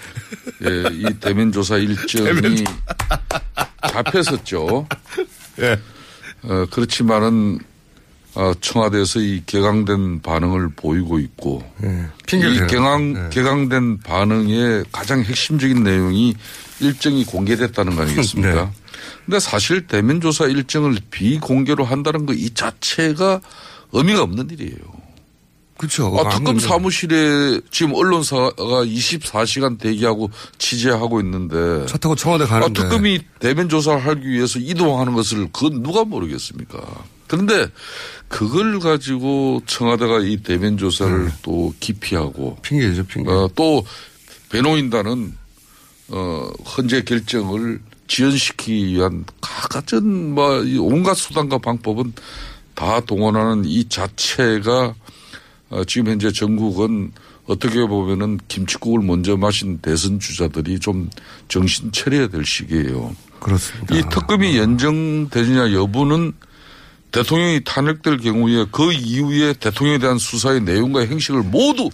예, 0.64 0.84
이 0.92 1.04
대면 1.20 1.52
조사 1.52 1.76
일정이 1.76 2.24
대면 2.40 2.64
잡혔었죠. 3.88 4.86
예. 5.60 5.78
어, 6.42 6.66
그렇지만은 6.70 7.58
어, 8.34 8.52
청와대에서 8.60 9.20
이 9.20 9.42
개강된 9.46 10.20
반응을 10.20 10.68
보이고 10.76 11.18
있고 11.18 11.64
핑계를 12.26 12.54
이. 12.54 12.66
개강 12.66 13.16
예. 13.16 13.28
개강된 13.30 14.00
반응의 14.00 14.84
가장 14.92 15.22
핵심적인 15.22 15.82
내용이 15.82 16.34
일정이 16.80 17.24
공개됐다는 17.24 17.96
거 17.96 18.02
아니겠습니까? 18.02 18.64
네. 18.66 18.70
근데 19.24 19.40
사실 19.40 19.86
대면 19.86 20.20
조사 20.20 20.44
일정을 20.46 20.96
비공개로 21.10 21.84
한다는 21.84 22.26
거이 22.26 22.50
자체가 22.50 23.40
의미가 23.96 24.22
없는 24.22 24.50
일이에요. 24.50 24.96
그렇죠. 25.78 26.14
아, 26.18 26.30
특검 26.30 26.58
사무실에 26.58 27.60
지금 27.70 27.94
언론사가 27.94 28.54
24시간 28.56 29.78
대기하고 29.78 30.30
취재하고 30.58 31.20
있는데 31.20 31.84
차 31.86 31.98
타고 31.98 32.14
청와대 32.14 32.46
가는데. 32.46 32.80
아, 32.80 32.84
특검이 32.84 33.20
대면 33.40 33.68
조사를 33.68 34.06
하기 34.06 34.26
위해서 34.26 34.58
이동하는 34.58 35.12
것을 35.12 35.48
그건 35.52 35.82
누가 35.82 36.04
모르겠습니까? 36.04 36.78
그런데 37.26 37.66
그걸 38.28 38.78
가지고 38.78 39.60
청와대가 39.66 40.20
이 40.20 40.38
대면 40.38 40.78
조사를 40.78 41.30
또 41.42 41.74
기피하고 41.80 42.56
핑계죠, 42.62 43.04
핑계. 43.04 43.30
어, 43.30 43.50
또 43.54 43.84
변호인단은 44.50 45.34
어, 46.08 46.48
헌재 46.76 47.02
결정을 47.02 47.80
지연시키기 48.08 48.94
위한 48.94 49.24
각가전 49.40 50.34
뭐 50.34 50.62
온갖 50.78 51.14
수단과 51.14 51.58
방법은 51.58 52.12
다 52.76 53.00
동원하는 53.00 53.64
이 53.64 53.88
자체가 53.88 54.94
어, 55.70 55.84
지금 55.84 56.12
현재 56.12 56.30
전국은 56.30 57.10
어떻게 57.46 57.84
보면은 57.86 58.38
김치국을 58.46 59.00
먼저 59.00 59.36
마신 59.36 59.78
대선 59.78 60.20
주자들이 60.20 60.78
좀 60.78 61.10
정신 61.48 61.90
차려야 61.90 62.28
될 62.28 62.44
시기예요. 62.44 63.16
그렇습니다. 63.40 63.96
이 63.96 64.02
특검이 64.02 64.56
연정되느냐 64.56 65.72
여부는 65.72 66.32
대통령이 67.12 67.62
탄핵될 67.64 68.18
경우에 68.18 68.66
그 68.70 68.92
이후에 68.92 69.54
대통령에 69.54 69.98
대한 69.98 70.18
수사의 70.18 70.60
내용과 70.62 71.00
행식을 71.00 71.42
모두 71.42 71.88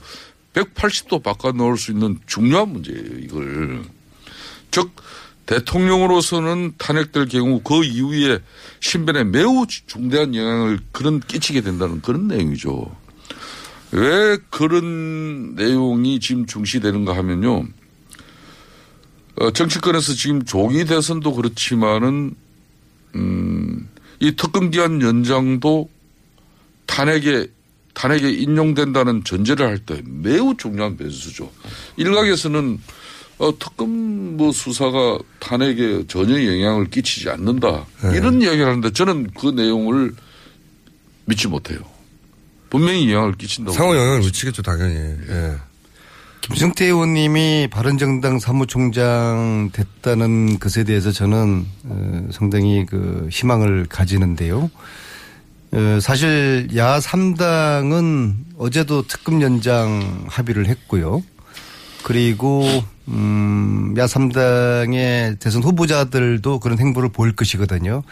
180도 0.55 1.23
바꿔 1.23 1.53
넣을 1.53 1.77
수 1.77 1.93
있는 1.93 2.19
중요한 2.27 2.71
문제예요, 2.71 3.19
이걸. 3.21 3.85
즉, 4.71 4.91
대통령으로서는 5.47 6.75
탄핵될 6.79 7.27
경우 7.29 7.61
그 7.63 7.85
이후에 7.85 8.39
신변에 8.81 9.25
매우 9.25 9.67
중대한 9.87 10.35
영향을 10.35 10.79
그런 10.93 11.21
끼치게 11.21 11.63
된다는 11.63 12.01
그런 12.01 12.29
내용이죠. 12.29 12.95
왜 13.93 14.39
그런 14.51 15.55
내용이 15.55 16.21
지금 16.21 16.47
중시되는가 16.47 17.17
하면요. 17.17 17.67
어, 19.37 19.51
정치권에서 19.51 20.15
지금 20.15 20.45
조기 20.45 20.85
대선도 20.85 21.35
그렇지만은, 21.35 22.35
음, 23.15 23.89
이 24.21 24.33
특검 24.37 24.71
기한 24.71 25.03
연장도 25.03 25.91
탄핵에, 26.87 27.49
탄핵에 27.95 28.31
인용된다는 28.31 29.25
전제를 29.25 29.67
할 29.67 29.79
때 29.79 30.03
매우 30.05 30.57
중요한 30.57 30.97
변수죠. 30.97 31.51
일각에서는 31.97 32.79
어, 33.43 33.53
특검 33.59 34.37
뭐 34.37 34.53
수사가 34.53 35.19
탄핵에 35.41 36.07
전혀 36.07 36.47
영향을 36.47 36.89
끼치지 36.89 37.29
않는다. 37.29 37.85
네. 38.05 38.17
이런 38.17 38.41
이야기를 38.41 38.67
하는데 38.67 38.91
저는 38.93 39.31
그 39.37 39.49
내용을 39.49 40.15
믿지 41.25 41.49
못해요. 41.49 41.81
분명히 42.71 43.13
영향을 43.13 43.35
끼친다고. 43.35 43.77
상호 43.77 43.97
영향을 43.97 44.21
미치겠죠, 44.21 44.63
당연히. 44.63 44.95
예. 44.95 45.57
김성태 46.43 46.85
의원님이 46.87 47.69
바른정당 47.69 48.39
사무총장 48.39 49.71
됐다는 49.73 50.61
것에 50.61 50.85
대해서 50.85 51.11
저는 51.11 51.67
어, 51.85 52.29
상당히 52.31 52.87
그 52.87 53.29
희망을 53.31 53.87
가지는데요. 53.89 54.71
어, 55.73 55.99
사실 56.01 56.69
야 56.77 57.01
3당은 57.01 58.35
어제도 58.57 59.03
특급 59.03 59.43
연장 59.43 60.27
합의를 60.29 60.67
했고요. 60.67 61.25
그리고 62.05 62.65
음, 63.09 63.95
야 63.99 64.07
3당의 64.07 65.39
대선 65.41 65.63
후보자들도 65.63 66.61
그런 66.61 66.79
행보를 66.79 67.09
보일 67.09 67.35
것이거든요. 67.35 68.03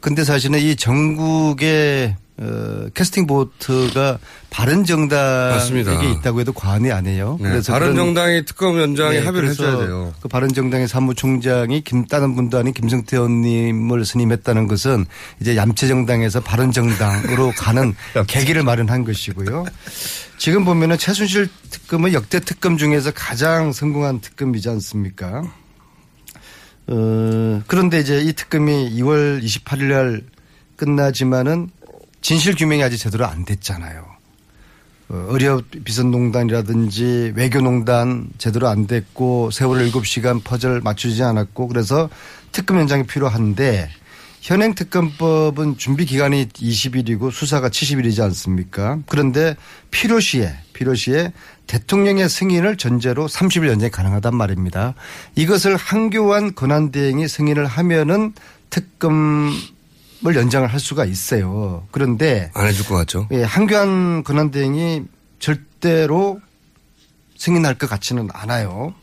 근데 0.00 0.24
사실은 0.24 0.58
이 0.58 0.76
전국의 0.76 2.16
어, 2.40 2.86
캐스팅 2.94 3.26
보트가 3.26 4.18
바른 4.50 4.84
정당에게. 4.84 6.10
있다고 6.12 6.38
해도 6.40 6.52
과언이 6.52 6.92
아니에요. 6.92 7.36
네, 7.40 7.48
그래서 7.50 7.72
그런- 7.74 7.96
정당이 7.96 8.44
특검 8.44 8.78
연장에 8.78 9.18
네, 9.18 9.24
합의를 9.24 9.48
해줘야 9.50 9.76
돼요. 9.78 10.14
그 10.20 10.28
바른 10.28 10.48
정당의 10.48 10.86
사무총장이 10.86 11.80
김 11.80 12.06
다른 12.06 12.36
분도 12.36 12.56
아닌 12.58 12.72
김성태 12.72 13.16
의원님을 13.16 14.04
선임했다는 14.04 14.68
것은 14.68 15.04
이제 15.40 15.56
얌체 15.56 15.88
정당에서 15.88 16.38
바른 16.40 16.70
정당으로 16.70 17.52
가는 17.58 17.94
계기를 18.28 18.62
마련한 18.62 19.02
것이고요. 19.04 19.64
지금 20.38 20.64
보면은 20.64 20.96
최순실 20.96 21.48
특검은 21.70 22.12
역대 22.12 22.38
특검 22.38 22.78
중에서 22.78 23.10
가장 23.12 23.72
성공한 23.72 24.20
특검이지 24.20 24.68
않습니까? 24.68 25.42
어, 26.86 27.62
그런데 27.66 27.98
이제 27.98 28.20
이 28.20 28.32
특검이 28.32 28.90
2월 28.94 29.42
28일 29.42 29.82
날 29.88 30.22
끝나지만은 30.76 31.70
진실 32.20 32.54
규명이 32.54 32.82
아직 32.82 32.98
제대로 32.98 33.26
안 33.26 33.44
됐잖아요. 33.44 34.18
어, 35.10 35.26
의료 35.30 35.62
비선농단이라든지 35.84 37.32
외교농단 37.34 38.28
제대로 38.36 38.68
안 38.68 38.86
됐고 38.86 39.50
세월 39.50 39.88
7시간 39.90 40.44
퍼즐 40.44 40.80
맞추지 40.82 41.22
않았고 41.22 41.68
그래서 41.68 42.10
특검 42.52 42.78
연장이 42.78 43.04
필요한데 43.04 43.88
현행 44.40 44.74
특검법은 44.74 45.78
준비 45.78 46.04
기간이 46.04 46.48
20일이고 46.48 47.30
수사가 47.30 47.70
70일이지 47.70 48.22
않습니까? 48.24 48.98
그런데 49.06 49.56
필요시에 49.90 50.54
필요시에 50.74 51.32
대통령의 51.66 52.28
승인을 52.28 52.76
전제로 52.76 53.26
30일 53.26 53.68
연장이 53.68 53.90
가능하단 53.90 54.34
말입니다. 54.34 54.94
이것을 55.34 55.76
한교안 55.76 56.54
권한대행이 56.54 57.28
승인을 57.28 57.66
하면은 57.66 58.32
특검 58.70 59.50
을 60.26 60.34
연장을 60.34 60.66
할 60.66 60.80
수가 60.80 61.04
있어요. 61.04 61.86
그런데 61.92 62.50
안 62.54 62.66
해줄 62.66 62.86
것 62.86 62.96
같죠? 62.96 63.28
예, 63.30 63.44
한교안 63.44 64.24
권한대행이 64.24 65.04
절대로 65.38 66.40
승인할 67.36 67.76
것 67.76 67.88
같지는 67.88 68.28
않아요. 68.32 68.94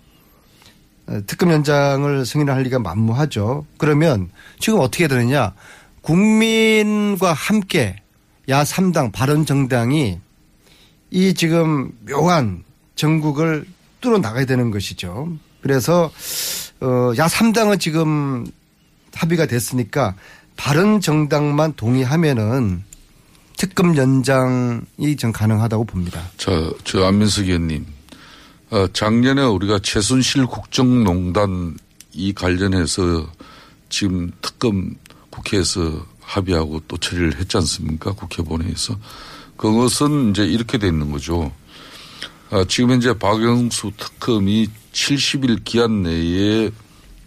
어, 1.07 1.19
특검 1.25 1.51
연장을 1.51 2.25
승인할 2.25 2.63
리가 2.63 2.79
만무하죠. 2.79 3.65
그러면 3.77 4.29
지금 4.59 4.79
어떻게 4.79 5.07
되느냐. 5.07 5.53
국민과 6.01 7.31
함께 7.33 7.95
야 8.49 8.63
3당 8.63 9.11
바른정당이 9.11 10.19
이 11.11 11.33
지금 11.33 11.91
묘한 12.07 12.63
전국을 12.95 13.65
뚫어 14.01 14.17
나가야 14.17 14.45
되는 14.45 14.69
것이죠. 14.69 15.29
그래서 15.61 16.11
어, 16.81 17.11
야 17.17 17.27
3당은 17.27 17.79
지금 17.79 18.45
합의가 19.13 19.45
됐으니까 19.45 20.15
바른 20.55 21.01
정당만 21.01 21.73
동의하면은 21.75 22.83
특검 23.57 23.95
연장이 23.95 25.15
전 25.17 25.31
가능하다고 25.31 25.85
봅니다. 25.85 26.21
저, 26.37 26.73
저 26.83 27.05
안민석 27.05 27.45
의원님. 27.45 27.85
어, 28.71 28.87
작년에 28.91 29.43
우리가 29.43 29.79
최순실 29.79 30.47
국정농단 30.47 31.77
이 32.13 32.33
관련해서 32.33 33.27
지금 33.89 34.31
특검 34.41 34.95
국회에서 35.29 36.05
합의하고 36.21 36.81
또 36.87 36.97
처리를 36.97 37.37
했지 37.39 37.57
않습니까? 37.57 38.13
국회 38.13 38.41
본회의에서. 38.43 38.97
그것은 39.57 40.31
이제 40.31 40.43
이렇게 40.45 40.77
돼 40.77 40.87
있는 40.87 41.11
거죠. 41.11 41.51
아, 42.49 42.65
지금 42.67 42.91
현재 42.91 43.13
박영수 43.13 43.91
특검이 43.97 44.67
70일 44.91 45.63
기한 45.63 46.03
내에 46.03 46.71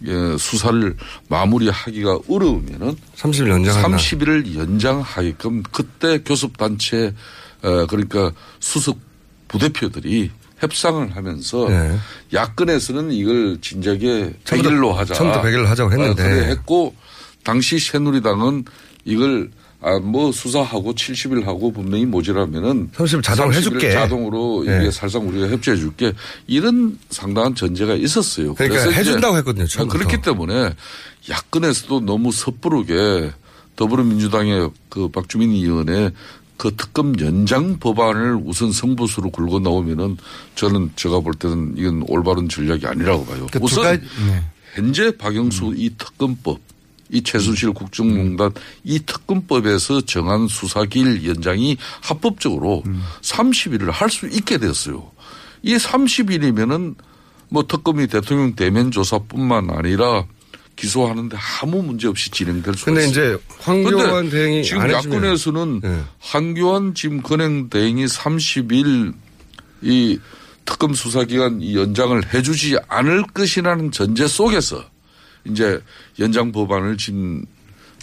예, 0.05 0.37
수사를 0.37 0.95
마무리하기가 1.27 2.19
어려우면은 2.29 2.95
30일 3.17 3.49
연장한다. 3.49 3.97
30일을 3.97 4.55
연장하게끔 4.55 5.63
그때 5.71 6.19
교섭단체 6.23 7.13
어, 7.61 7.85
그러니까 7.87 8.31
수석 8.59 8.97
부대표들이 9.49 10.31
협상을 10.59 11.15
하면서 11.15 11.67
네. 11.69 11.97
야권에서는 12.33 13.11
이걸 13.11 13.57
진작에 13.61 14.33
처음부터- 14.43 14.45
100일로 14.45 14.93
하자. 14.93 15.13
처음부터 15.13 15.41
100일로 15.43 15.65
하자고 15.65 15.91
했는데. 15.91 16.23
어, 16.23 16.25
그래 16.27 16.45
했고 16.49 16.95
당시 17.43 17.79
새누리당은 17.79 18.65
이걸 19.05 19.49
아, 19.81 19.97
뭐 19.99 20.31
수사하고 20.31 20.93
70일 20.93 21.45
하고 21.45 21.71
분명히 21.71 22.05
모자라면은 22.05 22.89
30일 22.91 23.23
자동으로 23.23 23.53
30일 23.53 23.57
해줄게. 23.57 23.91
자동으로 23.91 24.63
네. 24.65 24.81
이게 24.81 24.91
살상 24.91 25.27
우리가 25.27 25.47
협조해 25.49 25.77
줄게 25.77 26.11
이런 26.47 26.97
상당한 27.09 27.55
전제가 27.55 27.95
있었어요. 27.95 28.55
그러니까 28.55 28.91
해준다고 28.91 29.37
했거든요, 29.37 29.65
처음부터. 29.65 29.97
그렇기 29.97 30.21
때문에 30.21 30.73
야권에서도 31.29 32.01
너무 32.01 32.31
섣부르게 32.31 33.31
더불어민주당의 33.77 34.69
그 34.89 35.07
박주민 35.07 35.51
의원의 35.51 36.11
그 36.57 36.75
특검 36.75 37.17
연장 37.21 37.79
법안을 37.79 38.41
우선 38.43 38.73
승부수로 38.73 39.29
굴고 39.29 39.61
나오면은 39.61 40.17
저는 40.55 40.91
제가 40.97 41.21
볼 41.21 41.33
때는 41.35 41.75
이건 41.77 42.03
올바른 42.07 42.49
전략이 42.49 42.85
아니라고 42.85 43.25
봐요. 43.25 43.47
그두 43.49 43.63
우선 43.63 44.01
네. 44.27 44.43
현재 44.75 45.15
박영수 45.15 45.73
이 45.77 45.91
특검법 45.97 46.59
이 47.11 47.21
최순실 47.21 47.73
국정농단 47.73 48.51
이 48.83 48.99
특검법에서 48.99 50.01
정한 50.01 50.47
수사기일 50.47 51.25
연장이 51.27 51.77
합법적으로 52.01 52.83
30일을 53.21 53.91
할 53.91 54.09
수 54.09 54.27
있게 54.27 54.57
되었어요. 54.57 55.11
이 55.61 55.75
30일이면은 55.75 56.95
뭐 57.49 57.65
특검이 57.67 58.07
대통령 58.07 58.55
대면 58.55 58.91
조사뿐만 58.91 59.69
아니라 59.71 60.25
기소하는데 60.75 61.37
아무 61.61 61.83
문제 61.83 62.07
없이 62.07 62.31
진행될 62.31 62.73
수 62.75 62.85
근데 62.85 63.01
있어요. 63.05 63.35
이제 63.35 63.43
황교안 63.59 64.29
대행이 64.29 64.63
지금 64.63 64.89
야권에서는 64.89 65.79
네. 65.81 66.01
한교안 66.19 66.93
지금 66.95 67.21
건행 67.21 67.69
대행이 67.69 68.05
30일 68.05 69.13
이 69.81 70.19
특검 70.65 70.93
수사 70.93 71.23
기간 71.25 71.61
이 71.61 71.75
연장을 71.75 72.33
해주지 72.33 72.77
않을 72.87 73.23
것이라는 73.33 73.91
전제 73.91 74.27
속에서 74.27 74.83
이제 75.51 75.79
연장 76.19 76.51
법안을 76.51 76.97
지금 76.97 77.43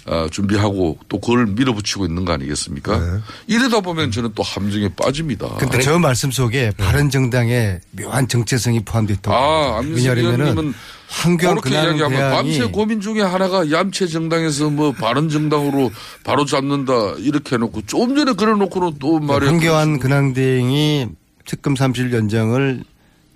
아, 0.08 0.28
준비하고 0.30 0.98
또 1.08 1.18
그걸 1.20 1.46
밀어붙이고 1.46 2.06
있는 2.06 2.24
거 2.24 2.32
아니겠습니까? 2.32 3.20
이러다 3.48 3.80
보면 3.80 4.12
저는 4.12 4.30
또 4.36 4.42
함정에 4.44 4.88
빠집니다. 4.94 5.48
근데 5.58 5.80
저 5.80 5.98
말씀 5.98 6.30
속에 6.30 6.70
바른 6.76 7.10
정당의 7.10 7.80
묘한 7.90 8.28
정체성이 8.28 8.84
포함되어 8.84 9.16
있다고. 9.16 9.36
아, 9.36 9.80
왜냐하면은 9.80 10.72
황교안 11.08 11.56
그렇게 11.56 11.70
근황 11.70 11.96
이야기하면 11.96 12.30
밤새 12.32 12.64
고민 12.66 13.00
중에 13.00 13.20
하나가 13.22 13.68
얌체 13.68 14.06
정당에서 14.06 14.70
뭐 14.70 14.92
바른 14.92 15.28
정당으로 15.28 15.90
바로 16.22 16.44
잡는다 16.44 16.92
이렇게 17.18 17.56
해놓고 17.56 17.82
좀 17.86 18.14
전에 18.14 18.32
그래놓고는 18.34 18.98
또 19.00 19.18
말이야. 19.18 19.50
황교안 19.50 19.98
근황대행이 19.98 21.08
특검 21.46 21.74
30일 21.74 22.12
연장을 22.12 22.84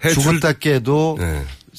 해줄- 0.05 0.23
죽었다 0.23 0.53
깨도 0.53 1.19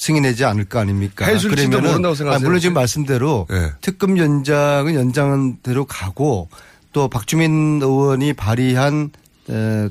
승인하지 0.02 0.46
않을 0.46 0.66
거 0.66 0.80
아닙니까? 0.80 1.28
그러면은 1.70 1.90
모른다고 1.90 2.16
생각하세요? 2.16 2.44
아, 2.44 2.48
물론 2.48 2.60
지금 2.60 2.74
말씀대로 2.74 3.46
네. 3.52 3.72
특검 3.82 4.18
연장은 4.18 4.96
연장대로 4.96 5.86
가고 5.86 6.50
또 6.92 7.08
박주민 7.08 7.80
의원이 7.84 8.34
발의한 8.34 9.12
에, 9.52 9.90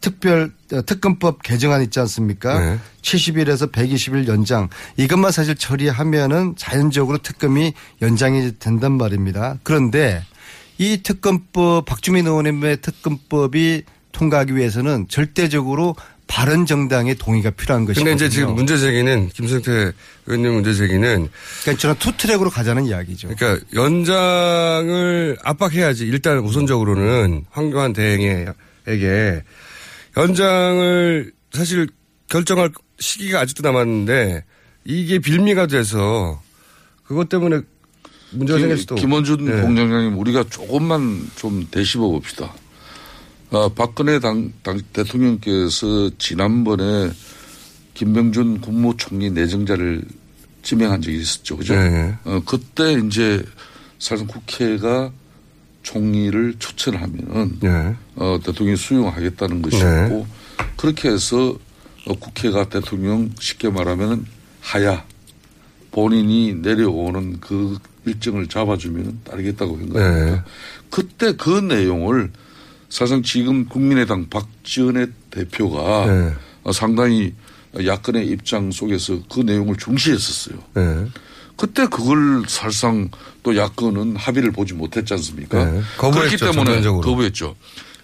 특별 0.00 0.52
어, 0.72 0.82
특검법 0.86 1.42
개정안 1.42 1.82
있지 1.82 1.98
않습니까? 1.98 2.60
네. 2.60 2.78
70일에서 3.02 3.72
120일 3.72 4.28
연장 4.28 4.68
이것만 4.96 5.32
사실 5.32 5.56
처리하면은 5.56 6.54
자연적으로 6.56 7.18
특검이 7.18 7.72
연장이 8.00 8.52
된단 8.60 8.92
말입니다. 8.92 9.58
그런데 9.64 10.22
이 10.78 11.02
특검법 11.02 11.84
박주민 11.84 12.28
의원님의 12.28 12.80
특검법이 12.80 13.82
통과하기 14.12 14.54
위해서는 14.54 15.08
절대적으로 15.08 15.96
바른 16.32 16.64
정당의 16.64 17.16
동의가 17.16 17.50
필요한 17.50 17.84
것이거든요. 17.84 18.12
근데 18.12 18.24
이제 18.24 18.34
지금 18.34 18.54
문제 18.54 18.78
제기는 18.78 19.28
김성태 19.28 19.92
의원님 20.26 20.54
문제 20.54 20.72
제기는 20.72 21.28
그러니까 21.60 21.80
저는 21.80 21.96
투트랙으로 21.98 22.48
가자는 22.48 22.86
이야기죠. 22.86 23.28
그러니까 23.28 23.62
연장을 23.74 25.36
압박해야지 25.44 26.06
일단 26.06 26.38
우선적으로는 26.38 27.44
황교안 27.50 27.92
대행에게 27.92 29.42
연장을 30.16 31.32
사실 31.52 31.88
결정할 32.30 32.70
시기가 32.98 33.40
아직도 33.40 33.62
남았는데 33.62 34.44
이게 34.86 35.18
빌미가 35.18 35.66
돼서 35.66 36.40
그것 37.04 37.28
때문에 37.28 37.60
문제가 38.30 38.58
생길 38.58 38.78
수도 38.78 38.94
김원준 38.94 39.44
네. 39.44 39.60
공장장님 39.60 40.18
우리가 40.18 40.44
조금만 40.48 41.30
좀 41.36 41.68
되씹어 41.70 42.08
봅시다. 42.08 42.54
아, 43.52 43.68
박근혜 43.74 44.18
당, 44.18 44.50
당 44.62 44.80
대통령께서 44.94 46.10
지난번에 46.16 47.10
김병준 47.92 48.62
국무총리 48.62 49.30
내정자를 49.30 50.02
지명한 50.62 51.02
적이 51.02 51.18
있었죠. 51.18 51.58
그죠? 51.58 51.74
네. 51.74 52.14
어, 52.24 52.40
그때 52.46 52.94
이제 52.94 53.44
사실상 53.98 54.26
국회가 54.26 55.12
총리를 55.82 56.54
추천하면은 56.58 57.58
네. 57.60 57.94
어, 58.16 58.38
대통령이 58.42 58.76
수용하겠다는 58.78 59.60
것이었고 59.60 60.26
그렇게 60.78 61.10
해서 61.10 61.54
어, 62.06 62.14
국회가 62.14 62.66
대통령 62.68 63.30
쉽게 63.38 63.68
말하면 63.68 64.24
하야 64.62 65.04
본인이 65.90 66.54
내려오는 66.54 67.38
그 67.40 67.76
일정을 68.06 68.46
잡아주면 68.46 69.20
따르겠다고 69.24 69.76
한 69.76 69.88
겁니다. 69.90 70.24
네. 70.24 70.42
그때 70.88 71.36
그 71.36 71.50
내용을 71.50 72.30
사실상 72.92 73.22
지금 73.22 73.64
국민의당 73.64 74.28
박지원의 74.28 75.06
대표가 75.30 76.04
네. 76.04 76.34
어, 76.62 76.72
상당히 76.72 77.32
야권의 77.74 78.28
입장 78.28 78.70
속에서 78.70 79.18
그 79.32 79.40
내용을 79.40 79.76
중시했었어요. 79.76 80.58
네. 80.74 81.06
그때 81.56 81.86
그걸 81.86 82.42
사실상 82.46 83.08
또 83.42 83.56
야권은 83.56 84.16
합의를 84.16 84.52
보지 84.52 84.74
못했지 84.74 85.14
않습니까? 85.14 85.64
네. 85.64 85.80
거부했죠, 85.96 86.36
그렇기 86.36 86.36
때문에 86.36 86.64
전면적으로. 86.64 87.00
거부했죠. 87.00 87.56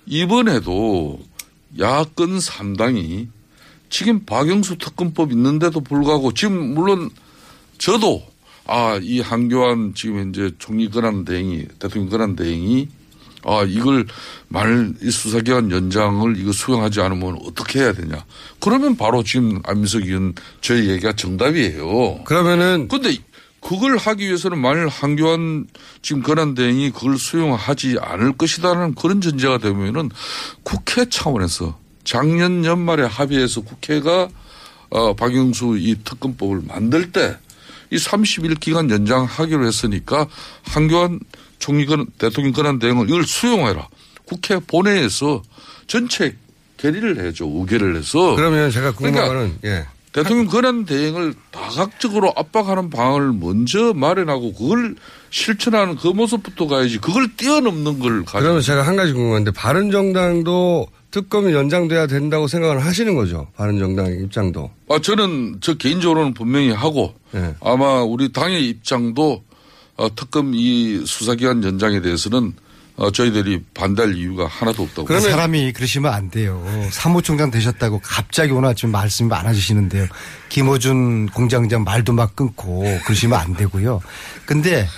이번에도 0.07 1.20
야권 1.78 2.39
3당이 2.39 3.28
지금 3.91 4.24
박영수 4.24 4.78
특검법 4.78 5.32
있는데도 5.32 5.80
불구하고 5.82 6.32
지금 6.32 6.72
물론 6.72 7.11
저도 7.76 8.22
아, 8.64 8.99
이 9.03 9.20
한교안 9.20 9.93
지금 9.95 10.18
현재 10.18 10.51
총리 10.59 10.89
권한 10.89 11.26
대행이 11.26 11.66
대통령 11.78 12.09
권한 12.09 12.36
대행이 12.36 12.89
아, 13.49 13.64
이걸 13.66 14.07
이 15.03 15.11
수사기간 15.11 15.70
연장을 15.70 16.36
이거 16.36 16.53
수용하지 16.53 17.01
않으면 17.01 17.38
어떻게 17.46 17.80
해야 17.80 17.94
되냐. 17.94 18.26
그러면 18.61 18.96
바로 18.96 19.22
지금 19.22 19.62
안민석 19.64 20.03
의원 20.05 20.34
저희 20.61 20.90
얘기가 20.90 21.14
정답이에요. 21.14 22.24
그러면은 22.24 22.88
근데 22.88 23.16
그걸 23.61 23.96
하기 23.96 24.26
위해서는 24.26 24.59
만일 24.59 24.88
한교안 24.88 25.66
지금 26.03 26.22
권한 26.22 26.55
대행이 26.55 26.90
그걸 26.90 27.16
수용하지 27.16 27.96
않을 28.01 28.34
것이다라는 28.36 28.94
그런 28.94 29.22
전제가 29.22 29.57
되면은 29.59 30.11
국회 30.62 31.07
차원에서 31.09 31.78
작년 32.05 32.66
연말에 32.66 33.05
합의해서 33.05 33.62
국회가 33.62 34.28
어, 34.90 35.14
박영수 35.14 35.78
이 35.78 35.96
특검법을 36.05 36.62
만들 36.66 37.12
때 37.12 37.38
이 37.90 37.96
30일 37.96 38.61
기간 38.61 38.90
연장하기로 38.90 39.66
했으니까 39.66 40.26
한교안 40.62 41.20
총리 41.59 41.87
권 41.87 42.07
대통령 42.19 42.53
권한 42.53 42.79
대행을 42.79 43.09
이걸 43.09 43.25
수용해라. 43.25 43.89
국회 44.25 44.59
본회의에서 44.59 45.43
전체 45.87 46.37
결의를 46.77 47.25
해줘 47.25 47.47
의결을 47.47 47.97
해서 47.97 48.37
그러면 48.37 48.71
제가 48.71 48.93
궁금한 48.93 49.29
그러니까 49.29 49.69
예. 49.69 49.87
대통령 50.13 50.47
권한 50.47 50.85
대행을 50.85 51.35
다각적으로 51.51 52.33
압박하는 52.35 52.91
방안을 52.91 53.33
먼저 53.33 53.93
마련하고 53.95 54.53
그걸 54.55 54.97
실천하는 55.31 55.97
그 55.97 56.09
모습부터 56.09 56.67
가야지 56.67 56.99
그걸 56.99 57.37
뛰어넘는 57.37 57.99
걸 57.99 58.25
가지고 58.25 58.41
그러면 58.41 58.63
제가 58.63 58.83
한 58.83 58.97
가지 58.97 59.13
궁금한데 59.13 59.51
바른정당도 59.53 60.89
특검이 61.11 61.53
연장돼야 61.53 62.07
된다고 62.07 62.49
생각을 62.49 62.85
하시는 62.85 63.15
거죠. 63.15 63.49
바른정당의 63.57 64.23
입장도. 64.25 64.71
아, 64.91 64.99
저는 64.99 65.59
저 65.61 65.75
개인적으로는 65.75 66.35
분명히 66.35 66.71
하고 66.71 67.15
네. 67.31 67.55
아마 67.61 68.03
우리 68.03 68.33
당의 68.33 68.69
입장도 68.69 69.43
어, 69.99 70.14
특검 70.14 70.53
이 70.55 71.03
수사기간 71.05 71.62
연장에 71.64 72.01
대해서는 72.01 72.55
어, 72.96 73.11
저희들이 73.12 73.62
반대할 73.74 74.16
이유가 74.16 74.46
하나도 74.49 74.82
없다고. 74.84 75.05
그 75.05 75.20
사람이 75.20 75.72
그러시면 75.72 76.12
안 76.12 76.30
돼요. 76.30 76.64
사무총장 76.90 77.51
되셨다고 77.51 78.01
갑자기 78.03 78.51
오늘 78.53 78.70
아침 78.70 78.90
말씀이 78.90 79.28
많아지시는데요. 79.28 80.07
김호준 80.49 81.26
공장장 81.28 81.84
말도 81.84 82.12
막 82.12 82.34
끊고 82.34 82.82
그러시면 83.05 83.38
안 83.38 83.55
되고요. 83.55 84.01
근데 84.46 84.88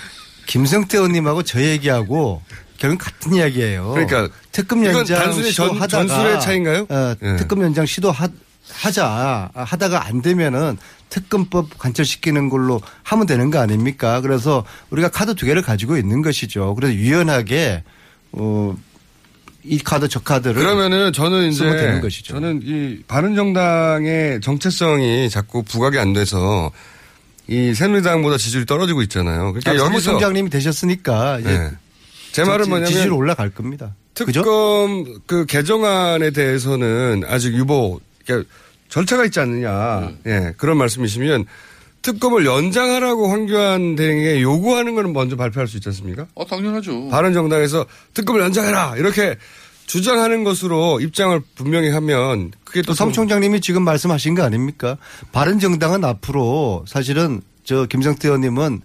김성태 0.47 0.97
의원님하고 0.97 1.43
저 1.43 1.61
얘기하고 1.61 2.41
결국 2.79 2.97
같은 2.99 3.35
이야기예요. 3.35 3.91
그러니까 3.91 4.29
특검 4.51 4.83
이건 4.83 4.97
연장 4.99 5.19
단순히 5.19 5.51
전- 5.53 5.69
시도하다가 5.69 5.87
전술의 6.07 6.41
차이인가요? 6.41 6.87
어, 6.89 7.15
예. 7.21 7.35
특검 7.37 7.61
연장 7.61 7.85
시도하 7.85 8.27
하자 8.69 9.49
하다가 9.53 10.05
안 10.05 10.21
되면은 10.21 10.77
특검법 11.09 11.77
관철시키는 11.77 12.49
걸로 12.49 12.81
하면 13.03 13.27
되는 13.27 13.51
거 13.51 13.59
아닙니까? 13.59 14.21
그래서 14.21 14.65
우리가 14.89 15.09
카드 15.09 15.35
두 15.35 15.45
개를 15.45 15.61
가지고 15.61 15.97
있는 15.97 16.21
것이죠. 16.21 16.73
그래서 16.75 16.93
유연하게 16.93 17.83
어, 18.31 18.75
이 19.63 19.77
카드 19.79 20.07
저 20.07 20.19
카드를 20.21 20.55
그러면은 20.55 21.11
저는 21.13 21.49
이제 21.49 21.65
되는 21.65 22.01
것이죠. 22.01 22.33
저는 22.33 22.61
이 22.63 23.03
바른 23.07 23.35
정당의 23.35 24.41
정체성이 24.41 25.29
자꾸 25.29 25.63
부각이 25.63 25.99
안 25.99 26.13
돼서 26.13 26.71
이 27.47 27.73
새누리당보다 27.73 28.37
지지율이 28.37 28.65
떨어지고 28.65 29.01
있잖아요. 29.03 29.51
그러니까 29.51 29.71
여기서 29.71 29.85
사무총장님이 29.85 30.49
되셨으니까 30.49 31.39
이제 31.39 31.57
네. 31.57 31.71
제 32.31 32.43
말은 32.45 32.69
뭐냐면 32.69 32.91
지지율 32.91 33.13
올라갈 33.13 33.49
겁니다. 33.49 33.93
특검 34.13 35.19
그 35.25 35.45
개정안에 35.45 36.31
대해서는 36.31 37.23
아직 37.27 37.53
유보 37.53 37.99
그러니까 38.25 38.49
절차가 38.89 39.25
있지 39.25 39.39
않느냐 39.39 40.11
예 40.25 40.53
그런 40.57 40.77
말씀이시면 40.77 41.45
특검을 42.01 42.45
연장하라고 42.45 43.27
황교안 43.27 43.95
대행에 43.95 44.41
요구하는 44.41 44.95
거는 44.95 45.13
먼저 45.13 45.35
발표할 45.35 45.67
수 45.67 45.77
있지 45.77 45.89
않습니까? 45.89 46.25
어, 46.33 46.45
당연하죠. 46.45 47.09
바른정당에서 47.09 47.85
특검을 48.13 48.41
연장해라 48.41 48.95
이렇게 48.97 49.37
주장하는 49.85 50.43
것으로 50.43 50.99
입장을 51.01 51.39
분명히 51.55 51.89
하면 51.89 52.51
그게 52.63 52.81
또 52.81 52.93
사무총장님이 52.93 53.61
지금 53.61 53.83
말씀하신 53.83 54.35
거 54.35 54.43
아닙니까? 54.43 54.97
바른정당은 55.31 56.03
앞으로 56.05 56.85
사실은 56.87 57.41
저 57.63 57.85
김성태 57.85 58.29
의원님은 58.29 58.81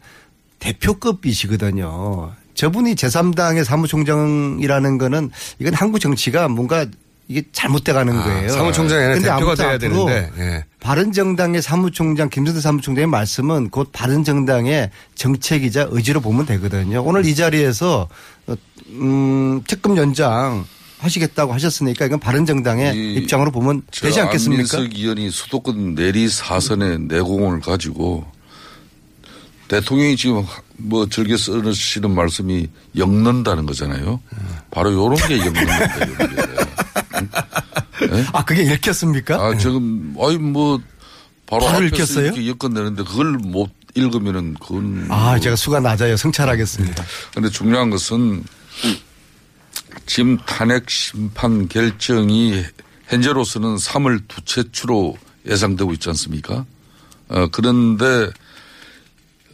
대표급이시거든요. 0.59 2.32
저분이 2.55 2.95
제3당의 2.97 3.64
사무총장이라는 3.64 4.99
거는 4.99 5.30
이건 5.59 5.74
한국 5.74 6.01
정치가 6.01 6.49
뭔가 6.49 6.87
이게 7.29 7.43
잘못돼 7.53 7.93
가는 7.93 8.14
거예요. 8.14 8.51
아, 8.51 8.53
사무총장이 8.53 9.03
아니라 9.03 9.14
근데 9.14 9.29
대표가 9.29 9.55
돼야 9.57 9.79
되는데, 9.79 10.31
예. 10.39 10.64
바른정당의 10.81 11.61
사무총장 11.61 12.29
김성태 12.29 12.61
사무총장의 12.61 13.09
말씀은 13.09 13.70
곧 13.70 13.91
바른정당의 13.93 14.91
정책이자 15.16 15.89
의지로 15.91 16.20
보면 16.20 16.47
되거든요. 16.47 17.03
오늘 17.03 17.27
이 17.27 17.35
자리에서 17.35 18.09
어, 18.47 18.55
음, 18.91 19.62
특검 19.66 19.97
연장 19.97 20.64
하시겠다고 20.99 21.53
하셨으니까 21.53 22.07
이건 22.07 22.20
바른정당의 22.20 23.14
입장으로 23.16 23.51
보면 23.51 23.83
저 23.91 24.07
되지 24.07 24.20
않겠습니까? 24.20 24.77
안민석 24.79 24.99
의원이 24.99 25.31
수도권 25.31 25.95
내리 25.97 26.29
사선의 26.29 27.01
내공을 27.01 27.61
가지고 27.61 28.24
대통령이 29.68 30.16
지금 30.16 30.45
뭐 30.77 31.09
즐겨 31.09 31.37
쓰시는 31.37 32.14
말씀이 32.14 32.68
엮는다는 32.97 33.66
거잖아요. 33.66 34.20
바로 34.70 34.93
요런 34.93 35.16
게 35.27 35.39
엮는다. 35.39 36.76
네? 38.10 38.24
아, 38.32 38.44
그게 38.44 38.62
읽혔습니까? 38.62 39.36
아, 39.36 39.56
지금, 39.56 40.14
아이, 40.20 40.36
뭐, 40.36 40.80
바로, 41.46 41.64
바로 41.66 41.84
읽혔어요? 41.86 42.26
이렇게 42.26 42.48
엮어내는데 42.48 43.04
그걸 43.04 43.32
못 43.32 43.70
읽으면은 43.94 44.54
그건. 44.54 45.06
아, 45.10 45.38
제가 45.38 45.56
수가 45.56 45.80
낮아요. 45.80 46.16
성찰하겠습니다. 46.16 47.04
근데 47.34 47.48
중요한 47.48 47.90
것은 47.90 48.44
지금 50.06 50.36
탄핵 50.46 50.90
심판 50.90 51.68
결정이 51.68 52.62
현재로서는 53.06 53.76
3월 53.76 54.22
두째 54.28 54.64
주로 54.72 55.16
예상되고 55.46 55.92
있지 55.94 56.08
않습니까? 56.10 56.64
어, 57.28 57.46
그런데 57.50 58.04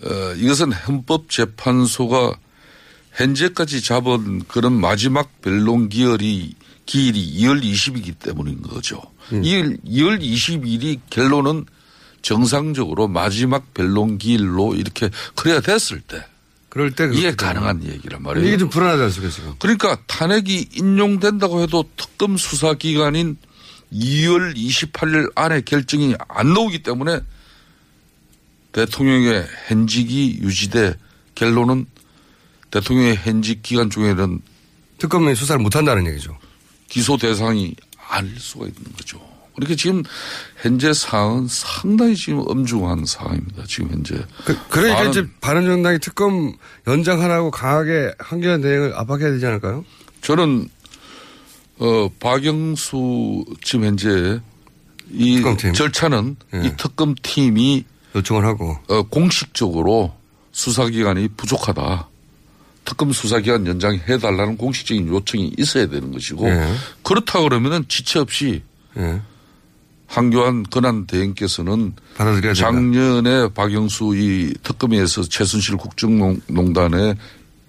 어, 0.05 0.35
이것은 0.37 0.73
헌법재판소가 0.73 2.35
현재까지 3.13 3.83
잡은 3.83 4.43
그런 4.49 4.73
마지막 4.73 5.41
변론 5.43 5.89
기일이 5.89 6.55
기일이 6.87 7.39
2월 7.41 7.63
20이기 7.63 8.19
때문인 8.19 8.63
거죠. 8.63 9.01
음. 9.33 9.43
2월, 9.43 9.85
2월 9.85 10.21
20일이 10.21 11.01
결론은 11.11 11.67
정상적으로 12.23 13.09
마지막 13.09 13.75
변론 13.75 14.19
기일로 14.19 14.75
이렇게 14.75 15.11
그래야 15.35 15.61
됐을 15.61 16.01
때 16.01 16.25
그럴 16.69 16.93
때 16.93 17.05
이게 17.05 17.33
그렇게 17.33 17.37
가능한 17.37 17.85
얘기란 17.85 18.23
말이에요. 18.23 18.47
이게 18.47 18.57
좀 18.57 18.71
불안하지 18.71 19.03
않습니까 19.03 19.35
지금? 19.35 19.55
그러니까 19.59 19.99
탄핵이 20.07 20.69
인용된다고 20.73 21.61
해도 21.61 21.85
특검 21.97 22.37
수사 22.37 22.75
기간인 22.75 23.37
2월 23.93 24.57
28일 24.57 25.33
안에 25.35 25.61
결정이 25.63 26.15
안 26.29 26.55
나오기 26.55 26.83
때문에 26.83 27.21
대통령의 28.73 29.47
현직이 29.67 30.39
유지돼 30.41 30.95
결론은 31.35 31.87
대통령의 32.71 33.17
현직 33.17 33.63
기간 33.63 33.91
중에는 33.91 34.41
특검이 34.97 35.35
수사를 35.35 35.61
못 35.63 35.77
한다는 35.77 36.07
얘기죠. 36.07 36.39
기소 36.93 37.17
대상이 37.17 37.75
아닐 38.09 38.39
수가 38.39 38.67
있는 38.67 38.83
거죠. 38.95 39.19
그렇게 39.57 39.75
지금 39.77 40.03
현재 40.61 40.93
상황은 40.93 41.47
상당히 41.49 42.15
지금 42.15 42.43
엄중한 42.47 43.07
상황입니다. 43.07 43.65
지금 43.67 43.91
현재. 43.91 44.23
그, 44.45 44.55
많은- 44.81 45.09
이제 45.11 45.27
바른정당이 45.41 45.99
특검 46.01 46.53
연장하라고 46.87 47.51
강하게 47.51 48.13
한겨레 48.19 48.61
대행을 48.61 48.95
압박해야 48.95 49.31
되지 49.31 49.47
않을까요? 49.47 49.87
저는 50.21 50.69
어 51.79 52.09
박영수 52.21 53.45
지금 53.65 53.87
현재 53.87 54.41
이 55.11 55.37
특검팀. 55.37 55.73
절차는 55.73 56.37
예. 56.55 56.67
이 56.67 56.73
특검 56.77 57.15
팀이 57.23 57.85
요청을 58.15 58.45
하고 58.45 58.77
어 58.89 59.03
공식적으로 59.05 60.15
수사 60.53 60.87
기간이 60.87 61.29
부족하다. 61.39 62.09
특검 62.85 63.13
수사 63.13 63.39
기간 63.41 63.67
연장해 63.67 64.19
달라는 64.19 64.57
공식적인 64.57 65.09
요청이 65.09 65.55
있어야 65.59 65.87
되는 65.87 66.13
것이고 66.13 66.49
예. 66.49 66.75
그렇다 67.03 67.41
그러면은 67.41 67.85
지체 67.89 68.19
없이 68.19 68.63
예. 68.97 69.21
한교안 70.07 70.65
권한 70.65 71.07
대행께서는 71.07 71.95
받아들여야 72.17 72.53
된다. 72.53 72.71
작년에 72.71 73.49
박영수 73.55 74.15
이 74.17 74.53
특검에서 74.63 75.23
최순실 75.23 75.77
국정농단의 75.79 77.17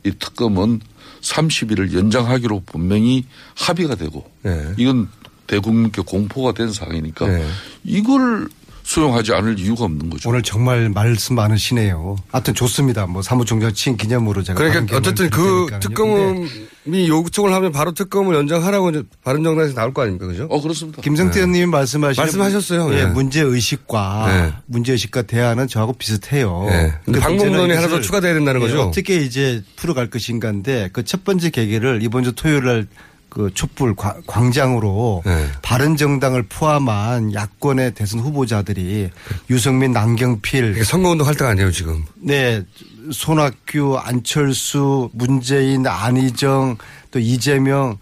이 0.06 0.12
특검은 0.20 0.82
30일을 1.22 1.94
연장하기로 1.94 2.64
분명히 2.66 3.26
합의가 3.56 3.96
되고 3.96 4.30
예. 4.46 4.74
이건 4.78 5.08
대국민께 5.48 6.02
공포가 6.02 6.54
된 6.54 6.72
사항이니까 6.72 7.28
네. 7.28 7.48
이걸 7.84 8.50
수용하지 8.84 9.34
않을 9.34 9.58
이유가 9.60 9.86
없는 9.86 10.10
거죠. 10.10 10.30
오늘 10.30 10.42
정말 10.42 10.90
말씀 10.90 11.36
많으시네요. 11.36 12.18
하여튼 12.32 12.54
좋습니다. 12.54 13.06
뭐 13.06 13.22
사무총장 13.22 13.74
친 13.74 13.96
기념으로 13.96 14.44
제가 14.44 14.58
그러니까 14.60 14.98
어쨌든 14.98 15.30
그 15.30 15.68
특검이 15.80 17.08
요청을 17.08 17.54
하면 17.54 17.72
바로 17.72 17.94
특검을 17.94 18.36
연장하라고 18.36 18.90
이제 18.90 19.04
바른정당에서 19.24 19.74
나올 19.74 19.94
거 19.94 20.02
아닙니까, 20.02 20.28
그죠? 20.28 20.48
어 20.50 20.62
그렇습니다. 20.62 21.02
김성태 21.02 21.40
의원님이 21.40 21.66
말씀하신 21.68 22.22
말씀하셨어요. 22.22 22.94
예, 22.94 23.00
예. 23.00 23.06
문제 23.06 23.42
의식과 23.42 24.26
네. 24.28 24.54
문제 24.66 24.92
의식과 24.92 25.22
대안은 25.24 25.68
저하고 25.70 25.94
비슷해요. 25.94 26.66
네. 26.68 26.94
근데 27.06 27.20
방법론이 27.20 27.74
하나 27.74 27.88
더 27.88 28.02
추가돼야 28.02 28.34
된다는 28.34 28.62
예, 28.62 28.66
거죠? 28.66 28.82
어떻게 28.82 29.16
이제 29.18 29.64
풀어갈 29.78 30.10
것인가인데 30.10 30.90
그 30.92 31.04
첫 31.04 31.24
번째 31.24 31.52
계기를 31.52 32.00
이번 32.02 32.24
주 32.24 32.34
토요일 32.34 32.64
날 32.66 32.88
그 33.34 33.52
촛불 33.56 33.96
과- 33.96 34.16
광장으로 34.28 35.24
네. 35.26 35.48
바른 35.64 35.98
정당을 35.98 36.44
포함한 36.44 37.34
야권의 37.34 37.96
대선 37.96 38.20
후보자들이 38.20 39.10
유승민, 39.50 39.92
남경필 39.92 40.86
선거운동 40.86 41.28
할 41.28 41.34
때가 41.34 41.50
아니에요, 41.50 41.72
지금. 41.72 42.06
네. 42.16 42.64
손학규, 43.12 43.98
안철수, 43.98 45.10
문재인, 45.14 45.88
안희정, 45.88 46.78
또 47.10 47.18
이재명 47.20 47.98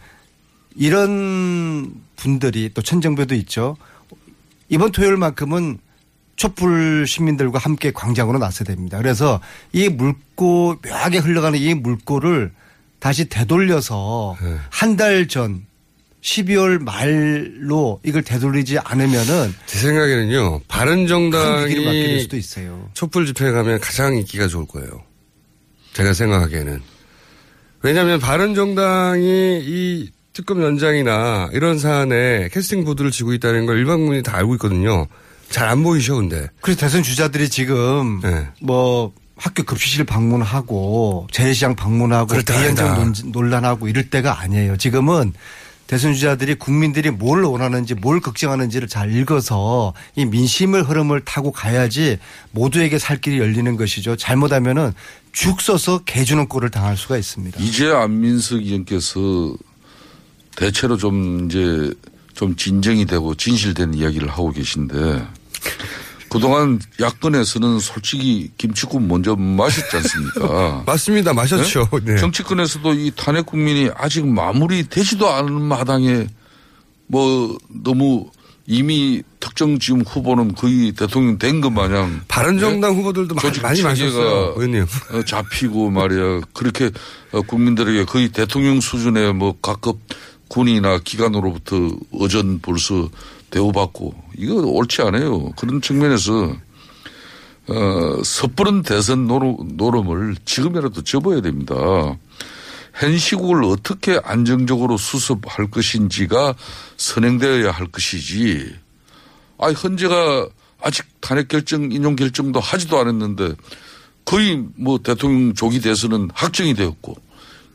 이런 0.76 1.94
분들이 2.18 2.70
또 2.74 2.82
천정배도 2.82 3.34
있죠. 3.36 3.78
이번 4.68 4.92
토요일만큼은 4.92 5.80
촛불 6.36 7.06
시민들과 7.08 7.58
함께 7.60 7.92
광장으로 7.92 8.38
나서야 8.38 8.66
됩니다. 8.66 8.98
그래서 8.98 9.40
이 9.72 9.88
물고 9.90 10.76
묘하게 10.84 11.20
흘러가는 11.20 11.58
이 11.58 11.74
물고를 11.74 12.52
다시 13.02 13.26
되돌려서 13.26 14.38
네. 14.42 14.58
한달 14.70 15.28
전 15.28 15.66
12월 16.22 16.80
말로 16.80 18.00
이걸 18.06 18.22
되돌리지 18.22 18.78
않으면은 18.78 19.56
제 19.66 19.80
생각에는요, 19.80 20.52
맞게 20.52 20.60
될 20.60 20.68
바른 20.68 21.08
정당이 21.08 22.20
수도 22.20 22.38
있어요. 22.38 22.90
촛불 22.94 23.26
집회에 23.26 23.52
가면 23.52 23.80
가장 23.80 24.16
인기가 24.16 24.48
좋을 24.48 24.68
거예요. 24.68 25.04
제가 25.94 26.14
생각하기에는. 26.14 26.80
왜냐하면 27.82 28.20
바른 28.20 28.54
정당이 28.54 29.62
이 29.64 30.12
특검 30.34 30.62
연장이나 30.62 31.50
이런 31.54 31.80
사안에 31.80 32.50
캐스팅 32.50 32.86
보드를 32.86 33.10
지고 33.10 33.34
있다는 33.34 33.66
걸 33.66 33.80
일반 33.80 34.02
국민이 34.02 34.22
다 34.22 34.38
알고 34.38 34.54
있거든요. 34.56 35.08
잘 35.50 35.68
안 35.68 35.82
보이셔, 35.82 36.16
근데. 36.16 36.48
그래서 36.62 36.80
대선 36.80 37.02
주자들이 37.02 37.50
지금 37.50 38.22
네. 38.22 38.48
뭐 38.62 39.12
학교 39.42 39.64
급식실 39.64 40.06
방문하고 40.06 41.28
재래시장 41.32 41.76
방문하고 41.76 42.44
대연정 42.44 43.12
논란하고 43.32 43.88
이럴 43.88 44.08
때가 44.08 44.40
아니에요. 44.40 44.78
지금은 44.78 45.34
대선 45.88 46.14
주자들이 46.14 46.56
국민들이 46.56 47.10
뭘 47.10 47.44
원하는지 47.44 47.96
뭘 47.96 48.22
걱정하는지를 48.22 48.88
잘 48.88 49.12
읽어서 49.12 49.96
이 50.16 50.26
민심을 50.26 50.88
흐름을 50.88 51.26
타고 51.26 51.52
가야지 51.52 52.20
모두에게 52.52 53.00
살 53.00 53.20
길이 53.20 53.40
열리는 53.40 53.76
것이죠. 53.76 54.16
잘못하면은 54.16 54.94
죽 55.32 55.60
써서 55.60 56.02
개 56.06 56.24
주는 56.24 56.48
꼴을 56.48 56.70
당할 56.70 56.96
수가 56.96 57.18
있습니다. 57.18 57.60
이제 57.60 57.90
안민석 57.90 58.58
의원께서 58.58 59.56
대체로 60.56 60.98
좀 60.98 61.48
이제 61.48 61.92
좀 62.36 62.56
진정이 62.56 63.08
되고 63.08 63.34
진실된 63.34 63.96
이야기를 63.96 64.30
하고 64.30 64.52
계신데 64.52 65.26
그동안 66.32 66.80
야권에서는 67.00 67.80
솔직히 67.80 68.52
김치국 68.58 69.02
먼저 69.06 69.36
마셨지 69.36 69.98
않습니까? 69.98 70.84
맞습니다. 70.88 71.34
마셨죠. 71.34 71.90
네? 72.04 72.18
정치권에서도 72.18 72.94
이 72.94 73.12
탄핵 73.18 73.46
국민이 73.46 73.90
아직 73.96 74.26
마무리되지도 74.26 75.30
않은 75.30 75.62
마당에 75.62 76.28
뭐 77.08 77.58
너무 77.68 78.30
이미 78.66 79.22
특정 79.42 79.78
지금 79.80 80.02
후보는 80.02 80.56
거의 80.56 80.94
대통령 80.94 81.38
된 81.38 81.60
것 81.60 81.70
마냥 81.70 82.22
바른정당 82.30 82.96
후보들도 82.96 83.36
많이, 83.36 83.48
조직 83.50 83.64
많이 83.64 83.82
마셨어요. 83.82 84.54
의원님. 84.56 84.86
어, 85.12 85.24
잡히고 85.24 85.90
말이야 85.90 86.42
그렇게 86.54 86.92
어, 87.34 87.42
국민들에게 87.42 88.06
거의 88.06 88.30
대통령 88.30 88.80
수준의 88.80 89.34
뭐 89.34 89.56
각급 89.62 90.00
군이나 90.48 91.00
기관으로부터 91.04 91.76
어전 92.14 92.60
벌써 92.62 93.10
대우받고 93.52 94.16
이거 94.38 94.56
옳지 94.56 95.04
않아요. 95.04 95.52
그런 95.52 95.82
측면에서 95.82 96.56
어, 97.68 98.24
섣부른 98.24 98.82
대선 98.82 99.28
노름, 99.28 99.56
노름을 99.76 100.36
지금이라도 100.46 101.04
접어야 101.04 101.42
됩니다. 101.42 101.76
현 102.94 103.18
시국을 103.18 103.64
어떻게 103.64 104.20
안정적으로 104.24 104.98
수습할 104.98 105.70
것인지가 105.70 106.56
선행되어야 106.98 107.72
할 107.72 107.88
것이지. 107.88 108.76
아, 109.60 109.68
현재가 109.68 110.50
아직 110.82 111.06
탄핵 111.22 111.48
결정, 111.48 111.92
인용 111.92 112.16
결정도 112.16 112.60
하지도 112.60 113.00
않았는데 113.00 113.54
거의 114.26 114.66
뭐 114.76 114.98
대통령 114.98 115.54
조기 115.54 115.80
대선은 115.80 116.30
확정이 116.34 116.74
되었고 116.74 117.16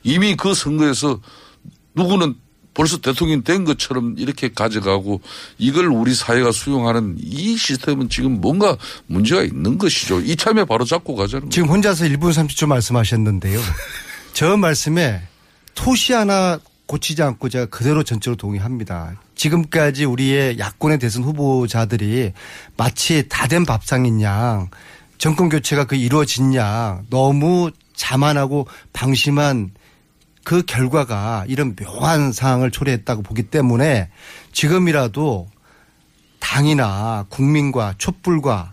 이미 0.02 0.36
그 0.36 0.52
선거에서 0.52 1.20
누구는 1.94 2.34
벌써 2.76 2.98
대통령 2.98 3.42
된 3.42 3.64
것처럼 3.64 4.16
이렇게 4.18 4.50
가져가고 4.54 5.22
이걸 5.56 5.86
우리 5.86 6.14
사회가 6.14 6.52
수용하는 6.52 7.16
이 7.18 7.56
시스템은 7.56 8.10
지금 8.10 8.38
뭔가 8.42 8.76
문제가 9.06 9.42
있는 9.42 9.78
것이죠. 9.78 10.20
이참에 10.20 10.66
바로 10.66 10.84
잡고 10.84 11.16
가자는 11.16 11.48
지금 11.48 11.70
혼자서 11.70 12.04
1분 12.04 12.34
30초 12.34 12.66
말씀하셨는데요. 12.66 13.58
저 14.34 14.58
말씀에 14.58 15.22
토시 15.74 16.12
하나 16.12 16.60
고치지 16.84 17.22
않고 17.22 17.48
제가 17.48 17.66
그대로 17.66 18.02
전적으로 18.02 18.36
동의합니다. 18.36 19.14
지금까지 19.34 20.04
우리의 20.04 20.58
야권에 20.58 20.98
대선 20.98 21.24
후보자들이 21.24 22.32
마치 22.76 23.26
다 23.28 23.46
된 23.48 23.64
밥상인 23.64 24.20
양 24.20 24.68
정권 25.16 25.48
교체가 25.48 25.84
그 25.84 25.96
이루어진 25.96 26.54
양 26.54 27.06
너무 27.08 27.70
자만하고 27.94 28.68
방심한 28.92 29.70
그 30.46 30.62
결과가 30.64 31.44
이런 31.48 31.74
묘한 31.74 32.30
상황을 32.30 32.70
초래했다고 32.70 33.22
보기 33.22 33.42
때문에 33.42 34.08
지금이라도 34.52 35.48
당이나 36.38 37.26
국민과 37.30 37.94
촛불과 37.98 38.72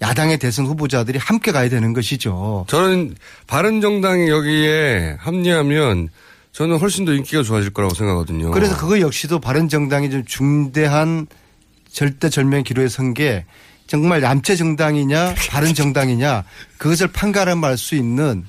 야당의 0.00 0.38
대선 0.38 0.66
후보자들이 0.66 1.20
함께 1.20 1.52
가야 1.52 1.68
되는 1.68 1.92
것이죠. 1.92 2.66
저는 2.68 3.14
바른정당이 3.46 4.28
여기에 4.30 5.18
합류하면 5.20 6.08
저는 6.50 6.78
훨씬 6.78 7.04
더 7.04 7.12
인기가 7.12 7.44
좋아질 7.44 7.70
거라고 7.70 7.94
생각하거든요. 7.94 8.50
그래서 8.50 8.76
그거 8.76 8.98
역시도 8.98 9.38
바른정당이 9.38 10.10
좀 10.10 10.24
중대한 10.24 11.28
절대절명 11.92 12.64
기로에 12.64 12.88
선 12.88 13.14
게 13.14 13.44
정말 13.86 14.20
남체 14.22 14.56
정당이냐 14.56 15.36
바른 15.50 15.72
정당이냐 15.72 16.42
그것을 16.78 17.06
판가름할 17.12 17.78
수 17.78 17.94
있는 17.94 18.44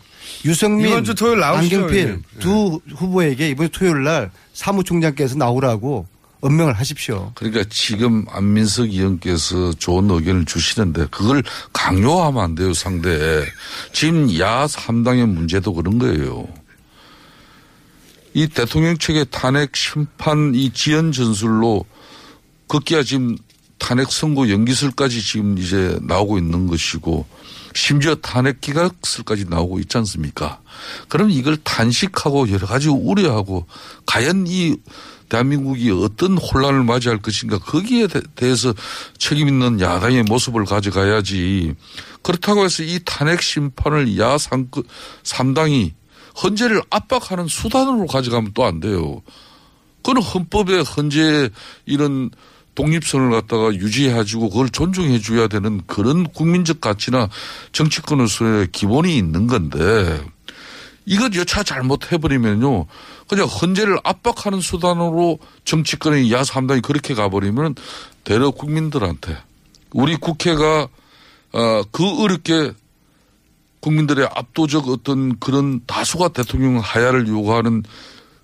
유승민, 0.46 0.90
이번 0.90 1.04
주 1.04 1.16
토요일 1.16 1.40
나오시죠, 1.40 1.76
안경필 1.76 2.00
형님. 2.02 2.24
두 2.40 2.80
후보에게 2.96 3.50
이번 3.50 3.72
주 3.72 3.80
토요일 3.80 4.04
날 4.04 4.32
사무총장께서 4.54 5.36
나오라고 5.36 6.08
언명을 6.42 6.74
하십시오. 6.74 7.32
그러니까 7.36 7.64
지금 7.70 8.26
안민석 8.30 8.90
의원께서 8.90 9.72
좋은 9.74 10.10
의견을 10.10 10.44
주시는데 10.46 11.08
그걸 11.10 11.42
강요하면 11.72 12.44
안 12.44 12.56
돼요, 12.56 12.74
상대에. 12.74 13.46
지금 13.94 14.38
야 14.40 14.66
3당의 14.66 15.26
문제도 15.26 15.74
그런 15.74 16.00
거예요. 16.00 16.46
이 18.34 18.48
대통령 18.48 18.98
측의 18.98 19.28
탄핵 19.32 19.76
심판 19.76 20.54
이 20.56 20.72
지연 20.72 21.12
전술로 21.12 21.86
급기야 22.68 23.04
지금 23.04 23.38
탄핵 23.78 24.12
선고 24.12 24.50
연기설까지 24.50 25.22
지금 25.22 25.58
이제 25.58 25.98
나오고 26.02 26.38
있는 26.40 26.68
것이고 26.68 27.26
심지어 27.76 28.16
탄핵 28.16 28.62
기각설까지 28.62 29.46
나오고 29.50 29.80
있지 29.80 29.98
않습니까? 30.00 30.62
그럼 31.10 31.32
이걸 31.32 31.58
단식하고 31.58 32.50
여러 32.52 32.68
가지 32.68 32.90
우려하고 32.90 33.66
과연 34.06 34.46
이 34.48 34.76
대한민국이 35.30 35.90
어떤 35.92 36.38
혼란을 36.38 36.84
맞이할 36.84 37.20
것인가 37.22 37.58
거기에 37.58 38.08
대- 38.08 38.22
대해서 38.36 38.74
책임 39.18 39.48
있는 39.48 39.80
야당의 39.82 40.24
모습을 40.24 40.66
가져가야지 40.66 41.74
그렇다고 42.22 42.64
해서 42.64 42.84
이 42.84 43.00
탄핵 43.06 43.42
심판을 43.42 44.18
야 44.20 44.38
3당이 45.24 45.92
헌재를 46.44 46.82
압박하는 46.90 47.48
수단으로 47.48 48.06
가져가면 48.08 48.52
또 48.54 48.66
안 48.66 48.80
돼요. 48.80 49.22
그건 50.04 50.22
헌법에 50.22 50.80
헌재 50.82 51.50
이런 51.86 52.30
독립성을 52.76 53.30
갖다가 53.30 53.74
유지해주고 53.74 54.50
그걸 54.50 54.70
존중해 54.70 55.20
줘야 55.20 55.48
되는 55.48 55.82
그런 55.86 56.28
국민적 56.28 56.82
가치나 56.82 57.30
정치권으로서의 57.72 58.70
기본이 58.72 59.18
있는 59.18 59.48
건데 59.48 60.22
이것 61.06 61.36
여차 61.36 61.64
잘못해버리면요. 61.64 62.86
그냥 63.28 63.48
헌재를 63.48 64.00
압박하는 64.04 64.62
수단으로 64.62 65.40
정치권의 65.66 66.32
야삼당이 66.32 66.82
그렇게 66.82 67.14
가버리면 67.14 67.76
대러 68.24 68.52
국민들한테 68.52 69.38
우리 69.92 70.16
국회가 70.16 70.88
어, 71.52 71.84
그 71.92 72.24
어렵게 72.24 72.74
국민들의 73.80 74.28
압도적 74.34 74.88
어떤 74.88 75.38
그런 75.40 75.82
다수가 75.86 76.30
대통령 76.30 76.80
하야를 76.80 77.28
요구하는 77.28 77.84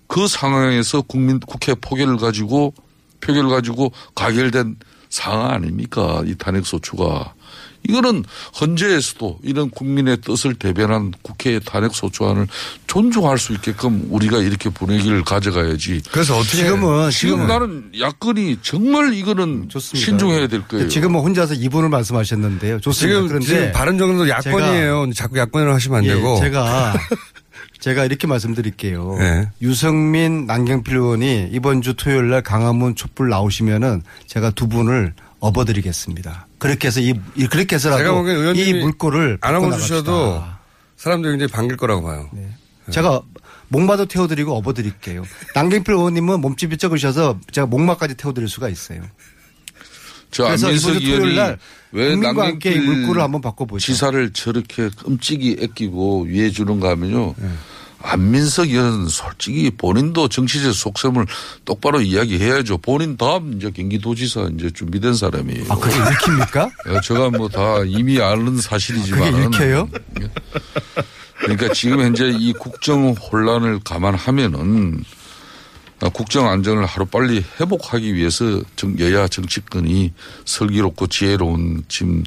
그 0.06 0.28
상황에서 0.28 1.00
국민 1.02 1.40
국회 1.40 1.74
포결을 1.74 2.18
가지고 2.18 2.74
표결을 3.20 3.50
가지고 3.50 3.92
가결된 4.14 4.76
상황 5.08 5.50
아닙니까? 5.50 6.22
이 6.26 6.34
탄핵 6.36 6.64
소추가. 6.66 7.34
이거는 7.88 8.24
헌재에서도 8.60 9.38
이런 9.42 9.70
국민의 9.70 10.18
뜻을 10.18 10.54
대변한 10.54 11.12
국회의 11.22 11.60
탄핵 11.64 11.94
소추안을 11.94 12.46
존중할 12.86 13.38
수 13.38 13.54
있게끔 13.54 14.06
우리가 14.10 14.38
이렇게 14.38 14.68
분위기를 14.68 15.24
가져가야지. 15.24 16.02
그래서 16.12 16.36
어떻게 16.36 16.58
지금은 16.58 17.10
지금 17.10 17.10
지금은 17.10 17.46
나는 17.46 17.90
야권이 17.98 18.58
정말 18.62 19.14
이거는 19.14 19.68
신중해야 19.78 20.46
될 20.48 20.66
거예요. 20.68 20.88
지금은 20.88 21.20
혼자서 21.20 21.54
2분을 21.54 21.88
말씀하셨는데요. 21.88 22.80
좋습니다. 22.80 23.16
지금, 23.16 23.28
그런데 23.28 23.46
지금 23.46 23.72
바른정당도 23.72 24.28
야권이에요. 24.28 25.12
자꾸 25.14 25.38
야권으로 25.38 25.72
하시면 25.72 25.98
안 25.98 26.04
예, 26.04 26.14
되고. 26.14 26.38
제가 26.38 26.94
제가 27.80 28.04
이렇게 28.04 28.26
말씀드릴게요. 28.26 29.16
네. 29.18 29.48
유성민, 29.62 30.46
남경필 30.46 30.94
의원이 30.96 31.48
이번 31.52 31.82
주 31.82 31.94
토요일 31.94 32.28
날 32.30 32.42
강화문 32.42 32.94
촛불 32.94 33.28
나오시면은 33.30 34.02
제가 34.26 34.50
두 34.50 34.68
분을 34.68 35.14
업어드리겠습니다. 35.40 36.46
그렇게 36.58 36.88
해서 36.88 37.00
이, 37.00 37.14
이- 37.34 37.46
그렇게 37.46 37.76
해서라도 37.76 38.02
이 38.54 38.74
물꼬를 38.74 39.38
안 39.40 39.54
업어주셔도 39.56 40.12
나갑시다. 40.34 40.60
사람들이 40.96 41.32
굉장히 41.32 41.50
반길 41.52 41.76
거라고 41.78 42.02
봐요. 42.02 42.28
제가 42.90 43.22
목마도 43.68 44.04
태워드리고 44.06 44.54
업어드릴게요. 44.56 45.22
남경필 45.54 45.94
의원님은 45.94 46.40
몸집이 46.40 46.76
적으셔서 46.76 47.38
제가 47.52 47.66
목마까지 47.66 48.16
태워드릴 48.16 48.48
수가 48.48 48.68
있어요. 48.68 49.00
저 50.30 50.46
안민석 50.46 50.96
의원이 50.96 51.34
날왜 51.34 52.16
남경필 52.16 52.82
물꼬를 52.82 53.22
한번 53.22 53.40
바꿔보죠. 53.40 53.84
지사를 53.84 54.32
저렇게 54.32 54.90
끔찍이 55.02 55.56
애끼고 55.60 56.22
위해 56.24 56.50
주는가 56.50 56.90
하면요. 56.90 57.34
네. 57.36 57.48
안민석 58.02 58.68
의원은 58.70 59.08
솔직히 59.08 59.70
본인도 59.70 60.28
정치적 60.28 60.72
속셈을 60.72 61.26
똑바로 61.66 62.00
이야기해야죠. 62.00 62.78
본인 62.78 63.18
다음 63.18 63.54
이제 63.56 63.70
경기도지사 63.70 64.50
이제 64.56 64.70
준비된 64.70 65.12
사람이에요. 65.14 65.64
아, 65.68 65.74
그게 65.76 65.96
읽힙니까? 65.96 66.70
예, 66.88 67.00
제가 67.04 67.28
뭐 67.30 67.48
다 67.48 67.82
이미 67.84 68.18
아는 68.20 68.56
사실이지만. 68.58 69.32
그게 69.32 69.44
읽혀요? 69.44 69.88
그러니까 71.40 71.72
지금 71.74 72.00
현재 72.00 72.28
이 72.28 72.52
국정 72.54 73.10
혼란을 73.10 73.80
감안하면은 73.84 75.04
아, 75.04 75.19
국정 76.08 76.48
안정을 76.48 76.86
하루 76.86 77.04
빨리 77.04 77.44
회복하기 77.60 78.14
위해서 78.14 78.62
정- 78.76 78.98
여야 78.98 79.28
정치권이 79.28 80.12
슬기롭고 80.46 81.08
지혜로운 81.08 81.84
지금 81.88 82.24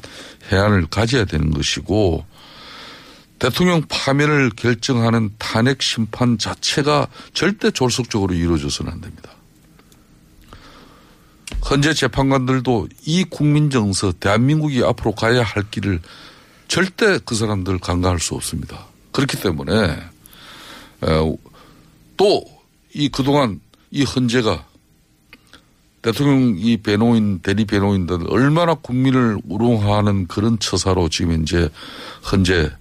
해안을 0.52 0.86
가져야 0.86 1.24
되는 1.24 1.50
것이고 1.50 2.24
대통령 3.40 3.82
파면을 3.88 4.50
결정하는 4.50 5.30
탄핵 5.38 5.82
심판 5.82 6.38
자체가 6.38 7.08
절대 7.34 7.72
졸속적으로 7.72 8.32
이루어져서는 8.34 8.92
안 8.92 9.00
됩니다. 9.00 9.30
현재 11.64 11.92
재판관들도 11.92 12.88
이 13.06 13.24
국민 13.24 13.70
정서 13.70 14.12
대한민국이 14.12 14.84
앞으로 14.84 15.12
가야 15.12 15.42
할 15.42 15.64
길을 15.70 16.00
절대 16.68 17.18
그 17.24 17.34
사람들 17.34 17.78
간과할 17.78 18.20
수 18.20 18.34
없습니다. 18.34 18.86
그렇기 19.10 19.40
때문에 19.40 19.98
또 22.16 22.44
이 22.96 23.08
그동안 23.08 23.58
이 23.94 24.02
헌재가 24.02 24.66
대통령이 26.02 26.78
배노인, 26.78 27.38
대리 27.38 27.64
배노인들 27.64 28.26
얼마나 28.28 28.74
국민을 28.74 29.38
우롱하는 29.48 30.26
그런 30.26 30.58
처사로 30.58 31.08
지금 31.08 31.40
이제 31.42 31.70
현재 32.24 32.72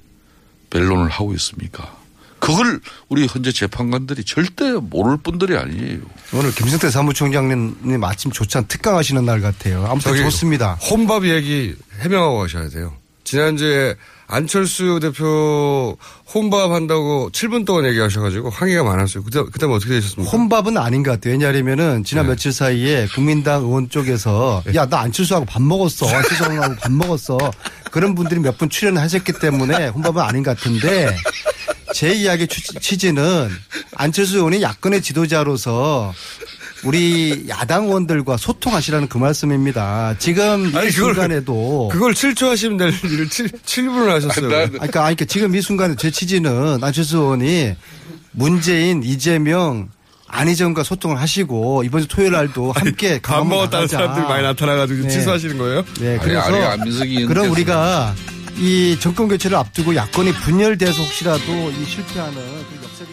변론을 0.72 1.10
하고 1.10 1.34
있습니까? 1.36 1.96
그걸 2.40 2.82
우리 3.10 3.28
현재 3.28 3.52
재판관들이 3.52 4.24
절대 4.24 4.72
모를 4.74 5.18
분들이 5.18 5.56
아니에요. 5.56 6.00
오늘 6.34 6.52
김성태 6.52 6.90
사무총장님 6.90 8.04
아침 8.04 8.32
조찬 8.32 8.66
특강하시는 8.68 9.24
날 9.24 9.40
같아요. 9.40 9.86
아무튼 9.86 10.12
저기 10.12 10.24
좋습니다. 10.24 10.74
혼밥 10.74 11.26
얘기 11.26 11.76
해명하고 12.00 12.40
가셔야 12.40 12.70
돼요. 12.70 12.92
지난주에 13.24 13.96
안철수 14.28 15.00
대표 15.02 15.98
혼밥 16.34 16.72
한다고 16.72 17.30
7분 17.32 17.66
동안 17.66 17.86
얘기하셔가지고 17.86 18.50
항의가 18.50 18.84
많았어요. 18.84 19.24
그때, 19.24 19.42
그때 19.44 19.66
어떻게 19.66 19.96
되셨습니까? 19.96 20.32
혼밥은 20.32 20.78
아닌 20.78 21.04
것 21.04 21.12
같아요. 21.12 21.34
왜냐하면은 21.34 21.98
네. 21.98 22.04
지난 22.04 22.28
며칠 22.28 22.52
사이에 22.52 23.08
국민당 23.14 23.64
의원 23.64 23.90
쪽에서 23.90 24.64
야, 24.76 24.86
나 24.88 25.02
안철수하고 25.02 25.46
밥 25.46 25.62
먹었어. 25.62 26.08
안철수하고 26.08 26.76
밥 26.76 26.92
먹었어. 26.92 27.38
그런 27.92 28.16
분들이 28.16 28.40
몇 28.40 28.54
분 28.58 28.70
출연하셨기 28.70 29.34
때문에 29.42 29.88
혼밥은 29.88 30.22
아닌 30.22 30.42
것 30.44 30.56
같은데 30.58 31.16
제 31.94 32.14
이야기 32.14 32.48
취- 32.48 32.62
취지는 32.80 33.50
안철수 33.96 34.38
의원이 34.38 34.62
야권의 34.62 35.02
지도자로서 35.02 36.14
우리 36.84 37.46
야당 37.48 37.86
의원들과 37.86 38.38
소통하시라는 38.38 39.08
그 39.08 39.18
말씀입니다. 39.18 40.16
지금 40.20 40.70
이 40.72 40.76
아니, 40.78 40.90
그걸- 40.90 40.92
순간에도 40.92 41.90
그걸 41.92 42.14
7초 42.14 42.48
하시면 42.50 42.78
될 42.78 42.94
일을 43.04 43.30
7, 43.30 43.48
7분을 43.66 44.08
하셨어요. 44.10 44.46
아니, 44.46 44.70
그러니까, 44.72 44.80
아니, 45.06 45.16
그러니까 45.16 45.26
지금 45.26 45.56
이 45.56 45.62
순간에 45.62 45.96
제 45.98 46.12
취지는 46.12 46.84
안철수 46.84 47.18
의원이 47.18 47.76
문재인, 48.32 49.04
이재명, 49.04 49.90
안희정과 50.28 50.84
소통을 50.84 51.22
하시고 51.22 51.84
이번 51.84 52.02
주 52.02 52.08
토요일 52.08 52.32
날도 52.32 52.72
함께 52.72 53.20
밥 53.22 53.46
먹었다는 53.46 53.86
나가자. 53.86 53.98
사람들이 53.98 54.26
많이 54.26 54.44
나타나가지고 54.44 55.04
네. 55.04 55.10
취소하시는 55.10 55.58
거예요? 55.60 55.84
네, 56.00 56.18
그래서 56.22 56.40
아니, 56.42 56.58
안민석이 56.58 57.26
그럼 57.28 57.52
우리가 57.52 58.16
이 58.58 58.98
정권 59.00 59.28
교체를 59.28 59.56
앞두고 59.58 59.96
야권이 59.96 60.34
분열돼서 60.34 61.04
혹시라도 61.04 61.44
이 61.72 61.86
실패하는 61.86 62.34
그 62.36 62.84
역사적인 62.84 63.13